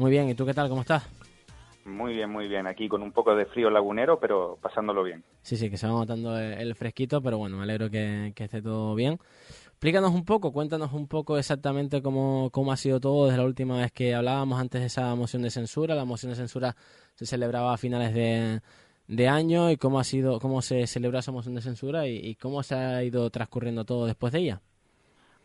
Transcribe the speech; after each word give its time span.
Muy 0.00 0.10
bien, 0.10 0.30
¿y 0.30 0.34
tú 0.34 0.46
qué 0.46 0.54
tal? 0.54 0.70
¿Cómo 0.70 0.80
estás? 0.80 1.06
Muy 1.84 2.14
bien, 2.14 2.30
muy 2.30 2.48
bien. 2.48 2.66
Aquí 2.66 2.88
con 2.88 3.02
un 3.02 3.12
poco 3.12 3.34
de 3.34 3.44
frío 3.44 3.68
lagunero, 3.68 4.18
pero 4.18 4.56
pasándolo 4.62 5.02
bien. 5.02 5.22
Sí, 5.42 5.58
sí, 5.58 5.68
que 5.68 5.76
se 5.76 5.86
va 5.86 5.92
notando 5.92 6.38
el 6.38 6.74
fresquito, 6.74 7.20
pero 7.20 7.36
bueno, 7.36 7.58
me 7.58 7.64
alegro 7.64 7.90
que, 7.90 8.32
esté 8.34 8.62
todo 8.62 8.94
bien. 8.94 9.18
Explícanos 9.66 10.14
un 10.14 10.24
poco, 10.24 10.54
cuéntanos 10.54 10.94
un 10.94 11.06
poco 11.06 11.36
exactamente 11.36 12.00
cómo, 12.00 12.48
cómo 12.50 12.72
ha 12.72 12.78
sido 12.78 12.98
todo 12.98 13.26
desde 13.26 13.36
la 13.36 13.44
última 13.44 13.76
vez 13.76 13.92
que 13.92 14.14
hablábamos 14.14 14.58
antes 14.58 14.80
de 14.80 14.86
esa 14.86 15.14
moción 15.16 15.42
de 15.42 15.50
censura. 15.50 15.94
La 15.94 16.06
moción 16.06 16.32
de 16.32 16.36
censura 16.36 16.74
se 17.14 17.26
celebraba 17.26 17.74
a 17.74 17.76
finales 17.76 18.14
de, 18.14 19.28
año 19.28 19.70
y 19.70 19.76
cómo 19.76 20.00
ha 20.00 20.04
sido, 20.04 20.40
cómo 20.40 20.62
se 20.62 20.86
celebró 20.86 21.18
esa 21.18 21.30
moción 21.30 21.54
de 21.54 21.60
censura 21.60 22.06
y 22.06 22.36
cómo 22.36 22.62
se 22.62 22.74
ha 22.74 23.04
ido 23.04 23.28
transcurriendo 23.28 23.84
todo 23.84 24.06
después 24.06 24.32
de 24.32 24.38
ella. 24.38 24.62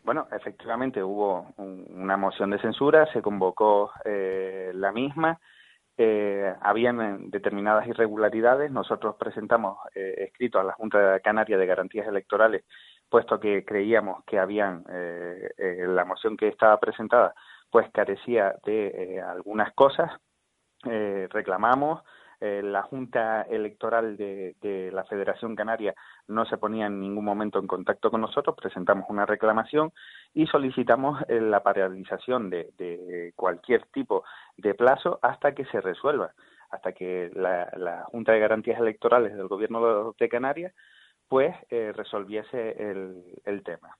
Bueno, 0.06 0.28
efectivamente 0.30 1.02
hubo 1.02 1.52
una 1.56 2.16
moción 2.16 2.50
de 2.50 2.60
censura, 2.60 3.12
se 3.12 3.20
convocó 3.20 3.90
eh, 4.04 4.70
la 4.72 4.92
misma, 4.92 5.40
eh, 5.98 6.54
habían 6.60 7.00
eh, 7.00 7.16
determinadas 7.30 7.88
irregularidades, 7.88 8.70
nosotros 8.70 9.16
presentamos 9.18 9.78
eh, 9.96 10.14
escrito 10.18 10.60
a 10.60 10.62
la 10.62 10.74
Junta 10.74 11.18
Canaria 11.18 11.58
de 11.58 11.66
Garantías 11.66 12.06
Electorales, 12.06 12.64
puesto 13.08 13.40
que 13.40 13.64
creíamos 13.64 14.22
que 14.26 14.38
habían 14.38 14.84
la 14.86 16.04
moción 16.04 16.36
que 16.36 16.46
estaba 16.46 16.78
presentada, 16.78 17.34
pues 17.68 17.90
carecía 17.90 18.54
de 18.64 19.20
algunas 19.20 19.72
cosas, 19.74 20.10
reclamamos, 20.82 22.02
eh, 22.40 22.60
la 22.62 22.82
Junta 22.82 23.42
Electoral 23.42 24.16
de, 24.16 24.54
la 24.92 25.04
Federación 25.04 25.56
Canaria 25.56 25.94
no 26.28 26.44
se 26.44 26.58
ponía 26.58 26.86
en 26.86 27.00
ningún 27.00 27.24
momento 27.24 27.58
en 27.58 27.66
contacto 27.66 28.10
con 28.10 28.20
nosotros, 28.20 28.56
presentamos 28.56 29.06
una 29.08 29.26
reclamación 29.26 29.92
y 30.34 30.46
solicitamos 30.46 31.22
eh, 31.28 31.40
la 31.40 31.62
paralización 31.62 32.50
de, 32.50 33.32
cualquier 33.36 33.86
tipo 33.86 34.24
de 34.56 34.74
plazo 34.74 35.18
hasta 35.22 35.54
que 35.54 35.64
se 35.66 35.80
resuelva, 35.80 36.32
hasta 36.70 36.92
que 36.92 37.30
la, 37.34 38.04
Junta 38.10 38.32
de 38.32 38.40
Garantías 38.40 38.80
Electorales 38.80 39.36
del 39.36 39.48
Gobierno 39.48 40.14
de 40.18 40.28
Canarias 40.28 40.74
pues 41.28 41.54
eh, 41.70 41.92
resolviese 41.94 42.76
el, 42.78 43.62
tema. 43.64 43.96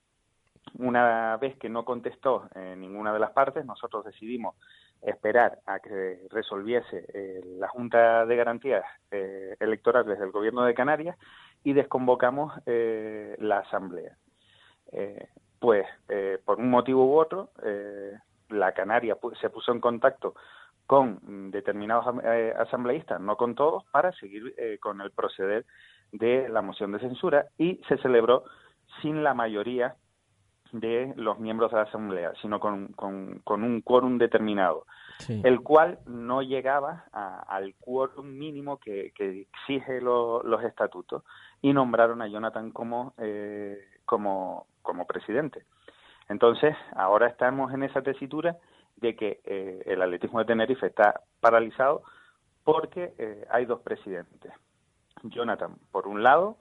Una 0.78 1.36
vez 1.38 1.56
que 1.56 1.68
no 1.68 1.84
contestó 1.84 2.48
ninguna 2.76 3.12
de 3.12 3.18
las 3.18 3.30
partes, 3.30 3.64
nosotros 3.64 4.04
decidimos 4.04 4.56
esperar 5.02 5.58
a 5.66 5.78
que 5.78 6.20
resolviese 6.30 7.06
eh, 7.12 7.40
la 7.58 7.68
Junta 7.68 8.26
de 8.26 8.36
Garantías 8.36 8.84
eh, 9.10 9.56
Electorales 9.60 10.18
del 10.18 10.30
Gobierno 10.30 10.64
de 10.64 10.74
Canarias 10.74 11.16
y 11.64 11.72
desconvocamos 11.72 12.52
eh, 12.66 13.36
la 13.38 13.58
Asamblea. 13.58 14.16
pues, 15.58 15.86
por 16.44 16.58
un 16.58 16.70
motivo 16.70 17.06
u 17.06 17.18
otro, 17.18 17.50
la 18.50 18.72
Canaria 18.72 19.16
se 19.40 19.50
puso 19.50 19.72
en 19.72 19.80
contacto 19.80 20.34
con 20.86 21.50
determinados 21.50 22.06
asambleístas, 22.56 23.20
no 23.20 23.36
con 23.36 23.56
todos, 23.56 23.84
para 23.90 24.12
seguir 24.12 24.54
con 24.80 25.00
el 25.00 25.10
proceder 25.10 25.64
de 26.12 26.48
la 26.48 26.62
moción 26.62 26.92
de 26.92 27.00
censura 27.00 27.46
y 27.58 27.80
se 27.88 27.98
celebró 27.98 28.44
sin 29.02 29.24
la 29.24 29.34
mayoría 29.34 29.96
de 30.80 31.12
los 31.16 31.38
miembros 31.38 31.70
de 31.70 31.78
la 31.78 31.84
Asamblea, 31.84 32.32
sino 32.42 32.60
con, 32.60 32.88
con, 32.88 33.62
un 33.62 33.80
quórum 33.80 34.18
determinado, 34.18 34.86
el 35.28 35.60
cual 35.60 35.98
no 36.06 36.42
llegaba 36.42 37.04
al 37.12 37.74
quórum 37.80 38.26
mínimo 38.26 38.78
que, 38.78 39.12
exige 39.16 40.00
los 40.00 40.62
estatutos 40.64 41.22
y 41.62 41.72
nombraron 41.72 42.22
a 42.22 42.28
Jonathan 42.28 42.70
como, 42.70 43.14
eh, 43.18 43.78
como, 44.04 44.66
como 44.82 45.06
presidente. 45.06 45.64
Entonces, 46.28 46.74
ahora 46.94 47.28
estamos 47.28 47.72
en 47.72 47.82
esa 47.82 48.02
tesitura 48.02 48.56
de 48.96 49.14
que 49.14 49.40
eh, 49.44 49.82
el 49.86 50.02
atletismo 50.02 50.38
de 50.40 50.46
Tenerife 50.46 50.86
está 50.86 51.20
paralizado 51.40 52.02
porque 52.64 53.14
eh, 53.18 53.46
hay 53.50 53.64
dos 53.64 53.80
presidentes. 53.80 54.52
Jonathan, 55.22 55.76
por 55.92 56.08
un 56.08 56.22
lado, 56.22 56.56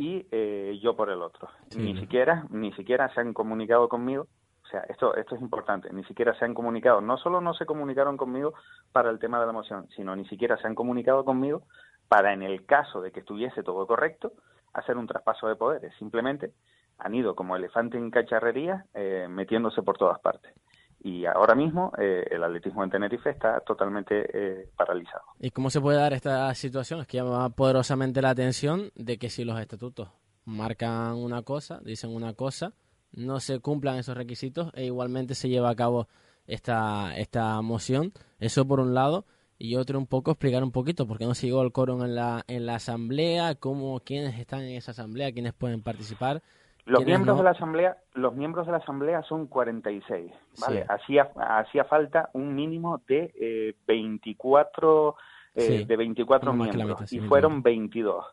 y 0.00 0.26
eh, 0.30 0.78
yo 0.82 0.96
por 0.96 1.10
el 1.10 1.20
otro. 1.20 1.50
Ni 1.76 1.94
siquiera, 2.00 2.46
ni 2.48 2.72
siquiera 2.72 3.12
se 3.12 3.20
han 3.20 3.34
comunicado 3.34 3.86
conmigo. 3.90 4.28
O 4.64 4.66
sea, 4.66 4.80
esto, 4.88 5.14
esto 5.14 5.34
es 5.34 5.42
importante. 5.42 5.92
Ni 5.92 6.02
siquiera 6.04 6.32
se 6.38 6.46
han 6.46 6.54
comunicado. 6.54 7.02
No 7.02 7.18
solo 7.18 7.42
no 7.42 7.52
se 7.52 7.66
comunicaron 7.66 8.16
conmigo 8.16 8.54
para 8.92 9.10
el 9.10 9.18
tema 9.18 9.38
de 9.38 9.46
la 9.46 9.52
moción, 9.52 9.88
sino 9.94 10.16
ni 10.16 10.24
siquiera 10.24 10.56
se 10.56 10.66
han 10.66 10.74
comunicado 10.74 11.22
conmigo 11.26 11.64
para, 12.08 12.32
en 12.32 12.42
el 12.42 12.64
caso 12.64 13.02
de 13.02 13.12
que 13.12 13.20
estuviese 13.20 13.62
todo 13.62 13.86
correcto, 13.86 14.32
hacer 14.72 14.96
un 14.96 15.06
traspaso 15.06 15.48
de 15.48 15.56
poderes. 15.56 15.92
Simplemente 15.98 16.54
han 16.96 17.14
ido 17.14 17.34
como 17.34 17.54
elefante 17.54 17.98
en 17.98 18.10
cacharrería, 18.10 18.86
eh, 18.94 19.26
metiéndose 19.28 19.82
por 19.82 19.98
todas 19.98 20.18
partes 20.20 20.54
y 21.02 21.24
ahora 21.24 21.54
mismo 21.54 21.92
eh, 21.98 22.26
el 22.30 22.44
atletismo 22.44 22.84
en 22.84 22.90
Tenerife 22.90 23.30
está 23.30 23.60
totalmente 23.60 24.28
eh, 24.32 24.68
paralizado. 24.76 25.24
¿Y 25.38 25.50
cómo 25.50 25.70
se 25.70 25.80
puede 25.80 25.98
dar 25.98 26.12
esta 26.12 26.54
situación? 26.54 27.00
Es 27.00 27.06
que 27.06 27.16
llama 27.16 27.48
poderosamente 27.50 28.20
la 28.20 28.30
atención 28.30 28.90
de 28.94 29.18
que 29.18 29.30
si 29.30 29.44
los 29.44 29.58
estatutos 29.58 30.10
marcan 30.44 31.14
una 31.16 31.42
cosa, 31.42 31.80
dicen 31.82 32.14
una 32.14 32.34
cosa, 32.34 32.74
no 33.12 33.40
se 33.40 33.60
cumplan 33.60 33.96
esos 33.96 34.16
requisitos 34.16 34.70
e 34.74 34.84
igualmente 34.84 35.34
se 35.34 35.48
lleva 35.48 35.70
a 35.70 35.74
cabo 35.74 36.06
esta, 36.46 37.16
esta 37.16 37.60
moción. 37.62 38.12
Eso 38.38 38.66
por 38.66 38.80
un 38.80 38.94
lado. 38.94 39.24
Y 39.62 39.76
otro 39.76 39.98
un 39.98 40.06
poco, 40.06 40.30
explicar 40.30 40.62
un 40.62 40.72
poquito 40.72 41.06
por 41.06 41.18
qué 41.18 41.26
no 41.26 41.34
se 41.34 41.46
llegó 41.46 41.60
al 41.60 41.70
quórum 41.70 42.02
en 42.02 42.14
la, 42.14 42.44
en 42.48 42.64
la 42.64 42.76
asamblea, 42.76 43.54
cómo, 43.56 44.00
quiénes 44.00 44.38
están 44.38 44.62
en 44.62 44.76
esa 44.76 44.92
asamblea, 44.92 45.32
quiénes 45.32 45.52
pueden 45.52 45.82
participar 45.82 46.42
los 46.86 47.04
miembros 47.04 47.36
de 47.38 47.44
la 47.44 47.50
asamblea, 47.50 47.96
los 48.14 48.34
miembros 48.34 48.66
de 48.66 48.72
la 48.72 48.78
asamblea 48.78 49.22
son 49.22 49.46
46, 49.46 50.32
¿vale? 50.60 50.84
Hacía 50.88 51.30
hacía 51.36 51.84
falta 51.84 52.30
un 52.32 52.54
mínimo 52.54 53.02
de 53.06 53.32
eh, 53.38 53.74
24 53.86 55.16
eh, 55.54 55.84
de 55.86 55.96
24 55.96 56.52
miembros 56.52 57.12
y 57.12 57.20
fueron 57.20 57.62
22. 57.62 58.24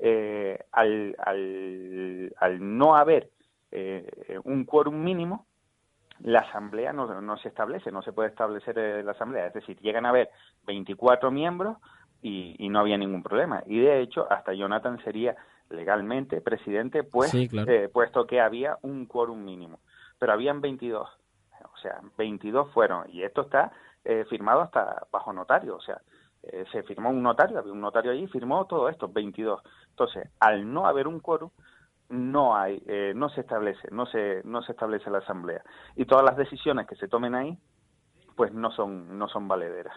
Eh, 0.00 0.58
al, 0.70 1.16
al, 1.18 2.32
al 2.38 2.78
no 2.78 2.94
haber 2.94 3.30
eh, 3.72 4.06
un 4.44 4.64
quórum 4.64 5.02
mínimo, 5.02 5.46
la 6.20 6.40
asamblea 6.40 6.92
no, 6.92 7.20
no 7.20 7.36
se 7.38 7.48
establece, 7.48 7.92
no 7.92 8.02
se 8.02 8.12
puede 8.12 8.28
establecer 8.28 8.78
eh, 8.78 9.02
la 9.02 9.12
asamblea, 9.12 9.46
es 9.46 9.54
decir, 9.54 9.78
llegan 9.80 10.06
a 10.06 10.10
haber 10.10 10.30
24 10.66 11.30
miembros 11.30 11.78
y, 12.22 12.56
y 12.58 12.68
no 12.68 12.80
había 12.80 12.96
ningún 12.96 13.22
problema. 13.22 13.62
Y 13.66 13.78
de 13.78 14.00
hecho, 14.00 14.26
hasta 14.30 14.52
Jonathan 14.52 14.98
sería 15.04 15.36
legalmente 15.70 16.40
presidente, 16.40 17.02
pues, 17.04 17.32
eh, 17.34 17.90
puesto 17.92 18.26
que 18.26 18.40
había 18.40 18.78
un 18.82 19.06
quórum 19.06 19.44
mínimo. 19.44 19.80
Pero 20.18 20.32
habían 20.32 20.60
22. 20.60 21.08
O 21.62 21.76
sea, 21.80 22.00
22 22.16 22.72
fueron. 22.72 23.08
Y 23.10 23.22
esto 23.22 23.42
está 23.42 23.72
eh, 24.04 24.24
firmado 24.28 24.62
hasta 24.62 25.06
bajo 25.12 25.32
notario. 25.32 25.76
O 25.76 25.80
sea, 25.80 26.00
eh, 26.42 26.64
se 26.72 26.82
firmó 26.82 27.10
un 27.10 27.22
notario, 27.22 27.58
había 27.58 27.72
un 27.72 27.80
notario 27.80 28.12
allí, 28.12 28.26
firmó 28.26 28.66
todo 28.66 28.88
esto, 28.88 29.08
22. 29.08 29.62
Entonces, 29.90 30.28
al 30.40 30.72
no 30.72 30.86
haber 30.86 31.06
un 31.06 31.20
quórum, 31.20 31.50
no 32.08 32.56
hay, 32.56 32.82
no 33.14 33.28
se 33.28 33.42
establece, 33.42 33.86
no 33.90 34.06
se, 34.06 34.40
no 34.44 34.62
se 34.62 34.72
establece 34.72 35.10
la 35.10 35.18
asamblea. 35.18 35.62
Y 35.94 36.06
todas 36.06 36.24
las 36.24 36.38
decisiones 36.38 36.86
que 36.86 36.96
se 36.96 37.06
tomen 37.06 37.34
ahí, 37.34 37.58
pues 38.34 38.50
no 38.54 38.70
son, 38.70 39.18
no 39.18 39.28
son 39.28 39.46
valederas. 39.46 39.94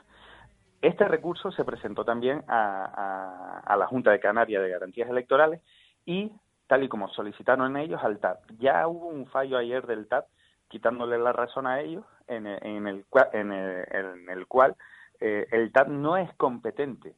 Este 0.82 1.08
recurso 1.08 1.52
se 1.52 1.64
presentó 1.64 2.04
también 2.04 2.44
a, 2.48 3.76
la 3.78 3.88
Junta 3.88 4.12
de 4.12 4.20
Canarias 4.20 4.64
de 4.64 4.70
Garantías 4.70 5.10
Electorales 5.10 5.62
y, 6.06 6.32
tal 6.68 6.84
y 6.84 6.90
como 6.90 7.08
solicitaron 7.10 7.78
ellos, 7.78 8.04
al 8.04 8.20
TAP. 8.20 8.40
Ya 8.58 8.88
hubo 8.88 9.08
un 9.08 9.28
fallo 9.28 9.58
ayer 9.58 9.86
del 9.86 10.08
TAP 10.08 10.26
quitándole 10.68 11.20
la 11.20 11.34
razón 11.34 11.68
a 11.68 11.82
ellos, 11.82 12.06
en 12.28 12.48
el, 12.48 12.60
en 12.64 12.88
el, 12.88 13.06
en 13.34 14.30
el, 14.30 14.48
cual 14.48 14.76
eh, 15.20 15.46
el 15.52 15.72
TAP 15.72 15.90
no 15.90 16.18
es 16.18 16.34
competente 16.36 17.14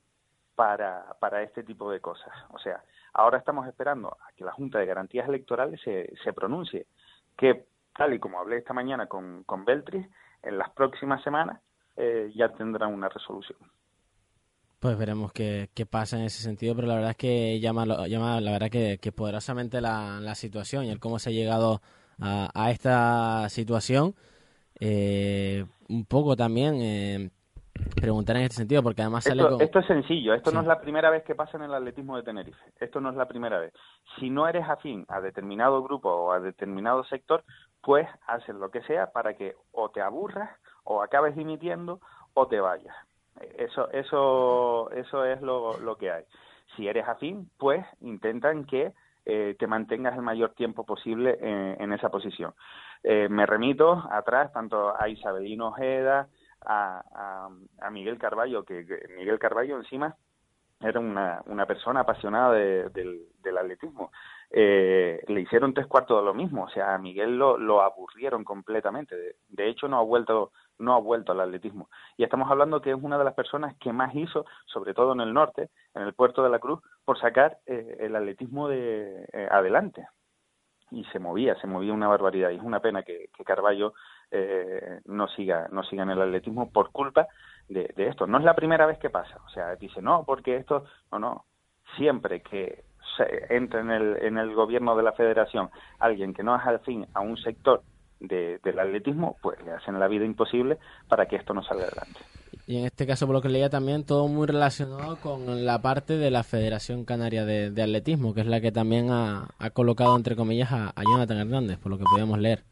para, 0.56 1.16
para 1.20 1.44
este 1.44 1.64
tipo 1.64 1.90
de 1.90 2.02
cosas. 2.02 2.34
O 2.50 2.60
sea, 2.60 2.84
ahora 3.14 3.38
estamos 3.38 3.68
esperando 3.68 4.10
a 4.10 4.34
que 4.36 4.44
la 4.44 4.52
Junta 4.52 4.80
de 4.80 4.88
Garantías 4.88 5.30
Electorales 5.30 5.80
se, 5.82 6.12
se 6.24 6.34
pronuncie, 6.34 6.88
que 7.38 7.66
tal 7.96 8.14
y 8.14 8.20
como 8.20 8.40
hablé 8.40 8.58
esta 8.58 8.74
mañana 8.74 9.06
con, 9.06 9.44
con 9.44 9.64
Beltris, 9.64 10.06
en 10.42 10.58
las 10.58 10.72
próximas 10.72 11.24
semanas 11.24 11.62
eh, 11.98 12.32
ya 12.36 12.50
tendrán 12.50 12.94
una 12.94 13.10
resolución. 13.10 13.58
Pues 14.80 14.98
veremos 14.98 15.32
qué, 15.32 15.70
qué, 15.74 15.86
pasa 15.86 16.18
en 16.18 16.24
ese 16.24 16.44
sentido, 16.44 16.76
pero 16.76 16.88
la 16.88 16.96
verdad 16.96 17.12
es 17.12 17.18
que 17.18 17.60
llama, 17.62 17.86
llama 18.08 18.42
la 18.42 18.52
verdad 18.52 18.70
que, 18.70 18.98
que 19.02 19.12
poderosamente 19.14 19.80
la, 19.80 20.20
la, 20.20 20.36
situación 20.36 20.84
y 20.84 20.90
el 20.90 21.00
cómo 21.00 21.20
se 21.20 21.30
ha 21.30 21.34
llegado 21.34 21.82
a, 22.20 22.50
a 22.54 22.72
esta 22.72 23.48
situación. 23.50 24.14
Eh, 24.80 25.64
un 25.88 26.06
poco 26.06 26.36
también 26.36 26.76
eh, 26.82 27.30
preguntar 27.96 28.36
en 28.36 28.44
este 28.44 28.58
sentido, 28.58 28.84
porque 28.84 29.02
además 29.02 29.26
esto, 29.26 29.38
sale 29.38 29.50
con... 29.50 29.62
Esto 29.62 29.80
es 29.80 29.88
sencillo, 29.88 30.34
esto 30.34 30.52
no 30.52 30.62
es 30.62 30.68
la 30.68 30.82
primera 30.82 31.10
vez 31.10 31.24
que 31.24 31.36
pasa 31.36 31.58
en 31.58 31.64
el 31.64 31.74
atletismo 31.74 32.18
de 32.18 32.24
Tenerife, 32.24 32.60
esto 32.80 33.00
no 33.00 33.10
es 33.10 33.16
la 33.16 33.28
primera 33.28 33.60
vez. 33.60 33.74
Si 34.20 34.30
no 34.30 34.48
eres 34.48 34.68
afín 34.68 35.06
a 35.08 35.22
determinado 35.22 35.82
grupo 35.84 36.10
o 36.10 36.32
a 36.32 36.40
determinado 36.40 37.04
sector, 37.06 37.44
pues 37.82 38.08
haces 38.28 38.56
lo 38.56 38.70
que 38.70 38.82
sea 38.84 39.12
para 39.12 39.36
que 39.36 39.56
o 39.72 39.90
te 39.90 40.02
aburras 40.02 40.50
o 40.84 41.02
acabes 41.02 41.36
dimitiendo 41.36 42.00
o 42.34 42.48
te 42.48 42.60
vayas. 42.60 42.96
Eso, 43.58 43.90
eso, 43.92 44.92
eso 44.92 45.26
es 45.26 45.42
lo, 45.42 45.80
lo 45.80 45.96
que 45.98 46.12
hay. 46.12 46.24
Si 46.76 46.88
eres 46.88 47.08
afín, 47.08 47.50
pues 47.58 47.86
intentan 48.02 48.66
que 48.66 48.94
eh, 49.26 49.56
te 49.58 49.68
mantengas 49.68 50.16
el 50.16 50.22
mayor 50.22 50.54
tiempo 50.54 50.86
posible 50.86 51.38
en, 51.42 51.94
esa 51.94 52.10
posición. 52.10 52.54
Eh, 53.04 53.28
me 53.30 53.46
remito 53.46 54.04
atrás 54.12 54.52
tanto 54.52 54.94
a 55.00 55.08
Isabelino 55.08 55.68
Ojeda, 55.68 56.28
a, 56.66 57.50
a, 57.82 57.90
Miguel 57.90 58.18
Carballo, 58.18 58.64
que, 58.64 58.86
Miguel 59.18 59.40
Carballo 59.40 59.78
encima 59.78 60.16
era 60.80 61.00
una, 61.00 61.42
una 61.46 61.66
persona 61.66 62.02
apasionada 62.02 62.52
del, 62.54 63.28
del 63.42 63.58
atletismo. 63.58 64.12
Eh, 64.50 65.24
le 65.28 65.42
hicieron 65.42 65.74
tres 65.74 65.88
cuartos 65.88 66.20
de 66.20 66.26
lo 66.26 66.34
mismo, 66.34 66.66
o 66.66 66.70
sea, 66.70 66.94
a 66.94 66.98
Miguel 66.98 67.38
lo, 67.38 67.58
lo 67.58 67.82
aburrieron 67.82 68.44
completamente. 68.44 69.16
De, 69.16 69.36
de, 69.50 69.70
hecho, 69.70 69.88
no 69.88 69.98
ha 69.98 70.04
vuelto 70.04 70.52
no 70.80 70.96
ha 70.96 71.00
vuelto 71.00 71.32
al 71.32 71.42
atletismo. 71.42 71.90
Y 72.18 72.24
estamos 72.24 72.50
hablando 72.50 72.82
que 72.82 72.92
es 72.92 72.98
una 73.02 73.18
de 73.18 73.24
las 73.24 73.34
personas 73.34 73.76
que 73.78 73.94
más 73.94 74.14
hizo, 74.16 74.46
sobre 74.66 74.94
todo 74.94 75.14
en 75.14 75.22
el 75.22 75.34
norte, 75.34 75.70
en 75.94 76.04
el 76.04 76.14
puerto 76.14 76.44
de 76.44 76.50
la 76.50 76.60
Cruz, 76.60 76.82
por 77.06 77.20
sacar 77.20 77.58
eh, 77.66 77.98
el 78.00 78.16
atletismo 78.16 78.68
de 78.68 79.28
eh, 79.34 79.48
adelante. 79.50 80.08
Y 80.92 81.06
se 81.06 81.20
movía, 81.20 81.56
se 81.60 81.68
movía 81.68 81.94
una 81.94 82.08
barbaridad. 82.08 82.52
Y 82.52 82.58
es 82.58 82.62
una 82.62 82.80
pena 82.80 83.04
que, 83.04 83.30
Carballo 83.46 83.94
eh, 84.32 85.02
no 85.06 85.28
siga 85.28 85.68
no 85.72 85.84
siga 85.84 86.04
en 86.04 86.12
el 86.12 86.22
atletismo 86.22 86.72
por 86.72 86.92
culpa 86.92 87.28
de, 87.68 87.92
esto. 87.98 88.28
No 88.28 88.38
es 88.38 88.44
la 88.44 88.56
primera 88.56 88.86
vez 88.86 89.00
que 89.00 89.10
pasa. 89.10 89.38
O 89.46 89.50
sea, 89.50 89.76
dice, 89.76 90.02
no, 90.02 90.24
porque 90.26 90.56
esto... 90.58 90.86
No, 91.12 91.20
no. 91.20 91.46
Siempre 91.98 92.42
que 92.42 92.86
entre 93.50 93.82
en 93.82 93.92
el, 93.92 94.18
en 94.24 94.38
el 94.38 94.56
gobierno 94.56 94.96
de 94.96 95.04
la 95.04 95.12
federación 95.12 95.70
alguien 96.00 96.34
que 96.34 96.42
no 96.42 96.56
es 96.56 96.66
al 96.66 96.80
fin 96.80 97.06
a 97.14 97.20
un 97.20 97.38
sector 97.38 97.84
del 98.28 98.80
atletismo, 98.80 99.38
pues 99.42 99.64
le 99.64 99.72
hacen 99.72 100.00
la 100.00 100.08
vida 100.08 100.26
imposible 100.26 100.78
para 101.08 101.28
que 101.28 101.36
esto 101.36 101.54
no 101.54 101.64
salga 101.64 101.84
adelante. 101.84 102.20
Y 102.66 102.78
en 102.78 102.86
este 102.86 103.06
caso, 103.06 103.26
por 103.26 103.36
lo 103.36 103.42
que 103.42 103.50
leía 103.50 103.70
también, 103.70 104.06
todo 104.06 104.28
muy 104.28 104.48
relacionado 104.48 105.18
con 105.18 105.66
la 105.66 105.82
parte 105.82 106.18
de 106.18 106.32
la 106.32 106.44
Federación 106.44 107.04
Canaria 107.04 107.44
de, 107.46 107.82
Atletismo, 107.82 108.34
que 108.34 108.42
es 108.42 108.48
la 108.48 108.62
que 108.62 108.72
también 108.72 109.10
ha, 109.12 109.50
colocado, 109.74 110.16
entre 110.16 110.36
comillas, 110.36 110.72
a, 110.72 110.94
Jonathan 111.04 111.40
Hernández, 111.40 111.78
por 111.80 111.92
lo 111.92 111.98
que 111.98 112.06
podíamos 112.06 112.40
leer. 112.40 112.64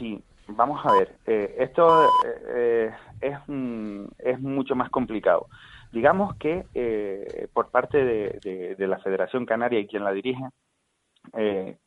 Sí, 0.00 0.20
vamos 0.48 0.84
a 0.84 0.92
ver, 0.92 1.14
eh, 1.26 1.54
esto 1.60 2.08
eh, 2.56 2.90
es, 3.20 3.38
es 4.18 4.40
mucho 4.40 4.74
más 4.74 4.90
complicado. 4.90 5.46
Digamos 5.92 6.34
que 6.36 6.64
eh, 6.74 7.46
por 7.52 7.70
parte 7.70 8.04
de, 8.04 8.76
la 8.78 8.98
Federación 8.98 9.46
Canaria 9.46 9.78
y 9.78 9.86
quien 9.86 10.04
la 10.04 10.12
dirige, 10.12 10.44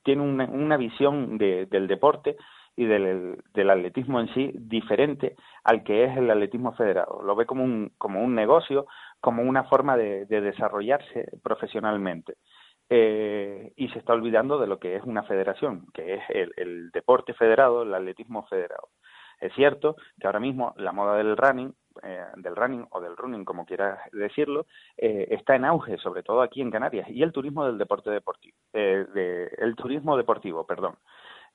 tiene 0.03 0.21
una, 0.21 0.45
una 0.45 0.75
visión 0.77 1.37
del 1.37 1.87
deporte 1.87 2.35
y 2.79 2.85
del, 2.85 3.43
del, 3.53 3.69
atletismo 3.69 4.21
en 4.21 4.33
sí 4.33 4.53
diferente 4.55 5.35
al 5.65 5.83
que 5.83 6.05
es 6.05 6.15
el 6.15 6.31
atletismo 6.31 6.71
federado. 6.71 7.21
Lo 7.21 7.35
ve 7.35 7.45
como 7.45 7.61
un, 7.61 7.91
como 7.97 8.23
un 8.23 8.33
negocio, 8.33 8.85
como 9.19 9.43
una 9.43 9.65
forma 9.65 9.97
de, 9.97 10.25
desarrollarse 10.25 11.27
profesionalmente. 11.43 12.35
Eh, 12.89 13.73
y 13.75 13.89
se 13.89 13.99
está 13.99 14.13
olvidando 14.13 14.57
de 14.59 14.67
lo 14.67 14.79
que 14.79 14.95
es 14.95 15.03
una 15.03 15.23
federación, 15.23 15.87
que 15.93 16.13
es 16.13 16.21
el, 16.29 16.89
deporte 16.91 17.33
federado, 17.33 17.83
el 17.83 17.93
atletismo 17.93 18.47
federado. 18.47 18.87
Es 19.41 19.53
cierto 19.55 19.97
que 20.17 20.27
ahora 20.27 20.39
mismo 20.39 20.73
la 20.77 20.93
moda 20.93 21.17
del 21.17 21.35
running, 21.35 21.75
eh, 22.03 22.27
del 22.37 22.55
running 22.55 22.87
o 22.91 23.01
del 23.01 23.17
running, 23.17 23.43
como 23.43 23.65
quieras 23.65 23.99
decirlo, 24.13 24.67
eh, 24.95 25.27
está 25.31 25.57
en 25.57 25.65
auge, 25.65 25.97
sobre 25.97 26.23
todo 26.23 26.41
aquí 26.41 26.61
en 26.61 26.71
Canarias, 26.71 27.09
y 27.09 27.23
el 27.23 27.33
turismo 27.33 27.65
del 27.65 27.77
deporte 27.77 28.09
deportivo, 28.09 28.55
de, 28.71 29.51
el 29.57 29.75
turismo 29.75 30.15
deportivo, 30.15 30.65
perdón. 30.65 30.95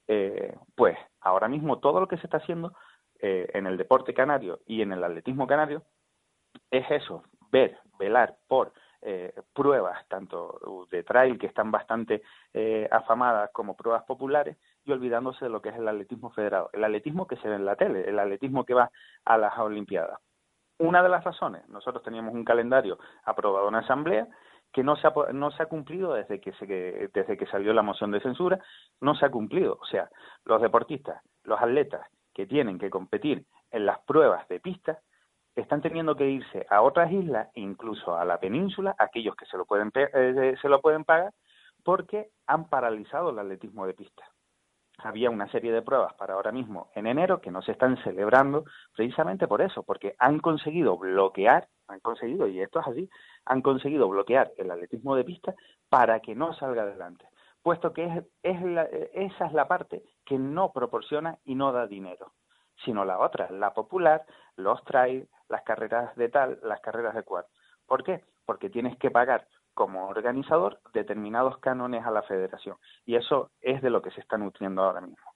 Eh, 0.06 0.54
pues 0.74 0.98
ahora 1.20 1.48
mismo 1.48 1.78
todo 1.78 2.00
lo 2.00 2.08
que 2.08 2.18
se 2.18 2.26
está 2.26 2.36
haciendo 2.36 2.74
eh, 3.20 3.48
en 3.54 3.66
el 3.66 3.78
deporte 3.78 4.12
canario 4.12 4.60
y 4.66 4.82
en 4.82 4.92
el 4.92 5.02
atletismo 5.02 5.46
canario 5.46 5.82
es 6.70 6.88
eso, 6.90 7.22
ver, 7.50 7.78
velar 7.98 8.36
por 8.46 8.72
eh, 9.00 9.34
pruebas 9.54 10.06
tanto 10.08 10.86
de 10.90 11.02
trail 11.04 11.38
que 11.38 11.46
están 11.46 11.70
bastante 11.70 12.22
afamadas 12.90 13.50
como 13.52 13.76
pruebas 13.76 14.04
populares 14.04 14.56
y 14.84 14.92
olvidándose 14.92 15.46
de 15.46 15.50
lo 15.50 15.62
que 15.62 15.70
es 15.70 15.76
el 15.76 15.88
atletismo 15.88 16.30
federado, 16.30 16.70
el 16.72 16.84
atletismo 16.84 17.26
que 17.26 17.36
se 17.36 17.48
ve 17.48 17.56
en 17.56 17.64
la 17.64 17.76
tele, 17.76 18.08
el 18.08 18.18
atletismo 18.18 18.64
que 18.64 18.74
va 18.74 18.90
a 19.24 19.38
las 19.38 19.58
Olimpiadas. 19.58 20.20
Una 20.78 21.02
de 21.02 21.08
las 21.08 21.24
razones, 21.24 21.66
nosotros 21.68 22.02
teníamos 22.02 22.34
un 22.34 22.44
calendario 22.44 22.98
aprobado 23.24 23.68
en 23.68 23.76
asamblea 23.76 24.28
que 24.74 24.82
no 24.82 24.96
se 24.96 25.06
ha, 25.06 25.12
no 25.32 25.52
se 25.52 25.62
ha 25.62 25.66
cumplido 25.66 26.14
desde 26.14 26.40
que, 26.40 26.52
se, 26.54 26.66
desde 26.66 27.36
que 27.36 27.46
salió 27.46 27.72
la 27.72 27.82
moción 27.82 28.10
de 28.10 28.20
censura, 28.20 28.58
no 29.00 29.14
se 29.14 29.24
ha 29.24 29.30
cumplido. 29.30 29.78
O 29.80 29.86
sea, 29.86 30.10
los 30.44 30.60
deportistas, 30.60 31.22
los 31.44 31.60
atletas 31.62 32.04
que 32.34 32.46
tienen 32.46 32.76
que 32.76 32.90
competir 32.90 33.46
en 33.70 33.86
las 33.86 34.00
pruebas 34.00 34.46
de 34.48 34.58
pista, 34.58 34.98
están 35.54 35.80
teniendo 35.80 36.16
que 36.16 36.28
irse 36.28 36.66
a 36.68 36.82
otras 36.82 37.12
islas, 37.12 37.48
incluso 37.54 38.16
a 38.16 38.24
la 38.24 38.40
península, 38.40 38.96
aquellos 38.98 39.36
que 39.36 39.46
se 39.46 39.56
lo 39.56 39.64
pueden, 39.64 39.92
eh, 39.94 40.56
se 40.60 40.68
lo 40.68 40.80
pueden 40.80 41.04
pagar, 41.04 41.32
porque 41.84 42.30
han 42.48 42.68
paralizado 42.68 43.30
el 43.30 43.38
atletismo 43.38 43.86
de 43.86 43.94
pista. 43.94 44.24
Había 44.98 45.30
una 45.30 45.48
serie 45.52 45.70
de 45.70 45.82
pruebas 45.82 46.14
para 46.14 46.34
ahora 46.34 46.50
mismo 46.50 46.90
en 46.96 47.06
enero 47.06 47.40
que 47.40 47.52
no 47.52 47.62
se 47.62 47.72
están 47.72 47.96
celebrando 48.02 48.64
precisamente 48.96 49.46
por 49.46 49.62
eso, 49.62 49.84
porque 49.84 50.16
han 50.18 50.40
conseguido 50.40 50.98
bloquear, 50.98 51.68
han 51.86 52.00
conseguido, 52.00 52.48
y 52.48 52.60
esto 52.60 52.80
es 52.80 52.86
así, 52.88 53.10
han 53.46 53.62
conseguido 53.62 54.08
bloquear 54.08 54.52
el 54.56 54.70
atletismo 54.70 55.16
de 55.16 55.24
pista 55.24 55.54
para 55.88 56.20
que 56.20 56.34
no 56.34 56.54
salga 56.54 56.82
adelante, 56.82 57.26
puesto 57.62 57.92
que 57.92 58.04
es, 58.04 58.24
es 58.42 58.62
la, 58.62 58.84
esa 58.84 59.46
es 59.46 59.52
la 59.52 59.68
parte 59.68 60.02
que 60.24 60.38
no 60.38 60.72
proporciona 60.72 61.38
y 61.44 61.54
no 61.54 61.72
da 61.72 61.86
dinero, 61.86 62.32
sino 62.84 63.04
la 63.04 63.18
otra, 63.18 63.50
la 63.50 63.72
popular, 63.74 64.24
los 64.56 64.82
trails, 64.84 65.28
las 65.48 65.62
carreras 65.62 66.14
de 66.16 66.28
tal, 66.28 66.58
las 66.62 66.80
carreras 66.80 67.14
de 67.14 67.22
cual. 67.22 67.44
¿Por 67.86 68.02
qué? 68.02 68.24
Porque 68.46 68.70
tienes 68.70 68.96
que 68.98 69.10
pagar 69.10 69.46
como 69.74 70.08
organizador 70.08 70.80
determinados 70.92 71.58
cánones 71.58 72.06
a 72.06 72.10
la 72.10 72.22
federación 72.22 72.76
y 73.04 73.16
eso 73.16 73.50
es 73.60 73.82
de 73.82 73.90
lo 73.90 74.02
que 74.02 74.12
se 74.12 74.20
está 74.20 74.38
nutriendo 74.38 74.82
ahora 74.82 75.00
mismo. 75.00 75.34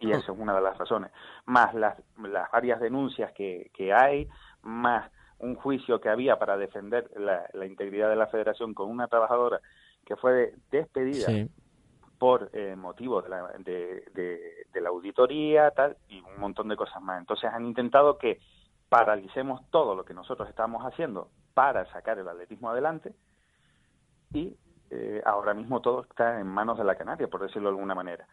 Y 0.00 0.12
eso 0.12 0.32
es 0.32 0.38
una 0.38 0.54
de 0.54 0.60
las 0.60 0.78
razones. 0.78 1.10
Más 1.44 1.74
las, 1.74 2.00
las 2.18 2.48
varias 2.52 2.78
denuncias 2.78 3.32
que, 3.32 3.70
que 3.74 3.92
hay, 3.92 4.28
más 4.62 5.10
un 5.38 5.54
juicio 5.54 6.00
que 6.00 6.08
había 6.08 6.38
para 6.38 6.56
defender 6.56 7.10
la, 7.16 7.66
integridad 7.66 8.08
de 8.08 8.16
la 8.16 8.26
federación 8.26 8.74
con 8.74 8.90
una 8.90 9.06
trabajadora 9.06 9.60
que 10.04 10.16
fue 10.16 10.54
despedida 10.70 11.28
por 12.18 12.50
eh, 12.52 12.74
motivo 12.74 13.22
de 13.22 13.28
la, 13.28 13.48
de, 13.58 14.80
la 14.80 14.88
auditoría 14.88 15.70
tal 15.70 15.96
y 16.08 16.20
un 16.20 16.40
montón 16.40 16.68
de 16.68 16.76
cosas 16.76 17.00
más. 17.02 17.20
Entonces 17.20 17.50
han 17.52 17.66
intentado 17.66 18.18
que 18.18 18.40
paralicemos 18.88 19.62
todo 19.70 19.94
lo 19.94 20.04
que 20.04 20.14
nosotros 20.14 20.48
estamos 20.48 20.82
haciendo 20.82 21.30
para 21.54 21.90
sacar 21.92 22.18
el 22.18 22.28
atletismo 22.28 22.70
adelante 22.70 23.12
y 24.32 24.56
eh, 24.90 25.22
ahora 25.24 25.54
mismo 25.54 25.80
todo 25.80 26.02
está 26.02 26.40
en 26.40 26.46
manos 26.46 26.78
de 26.78 26.84
la 26.84 26.96
Canaria, 26.96 27.28
por 27.28 27.42
decirlo 27.42 27.68
de 27.68 27.74
alguna 27.74 27.94
manera. 27.94 28.26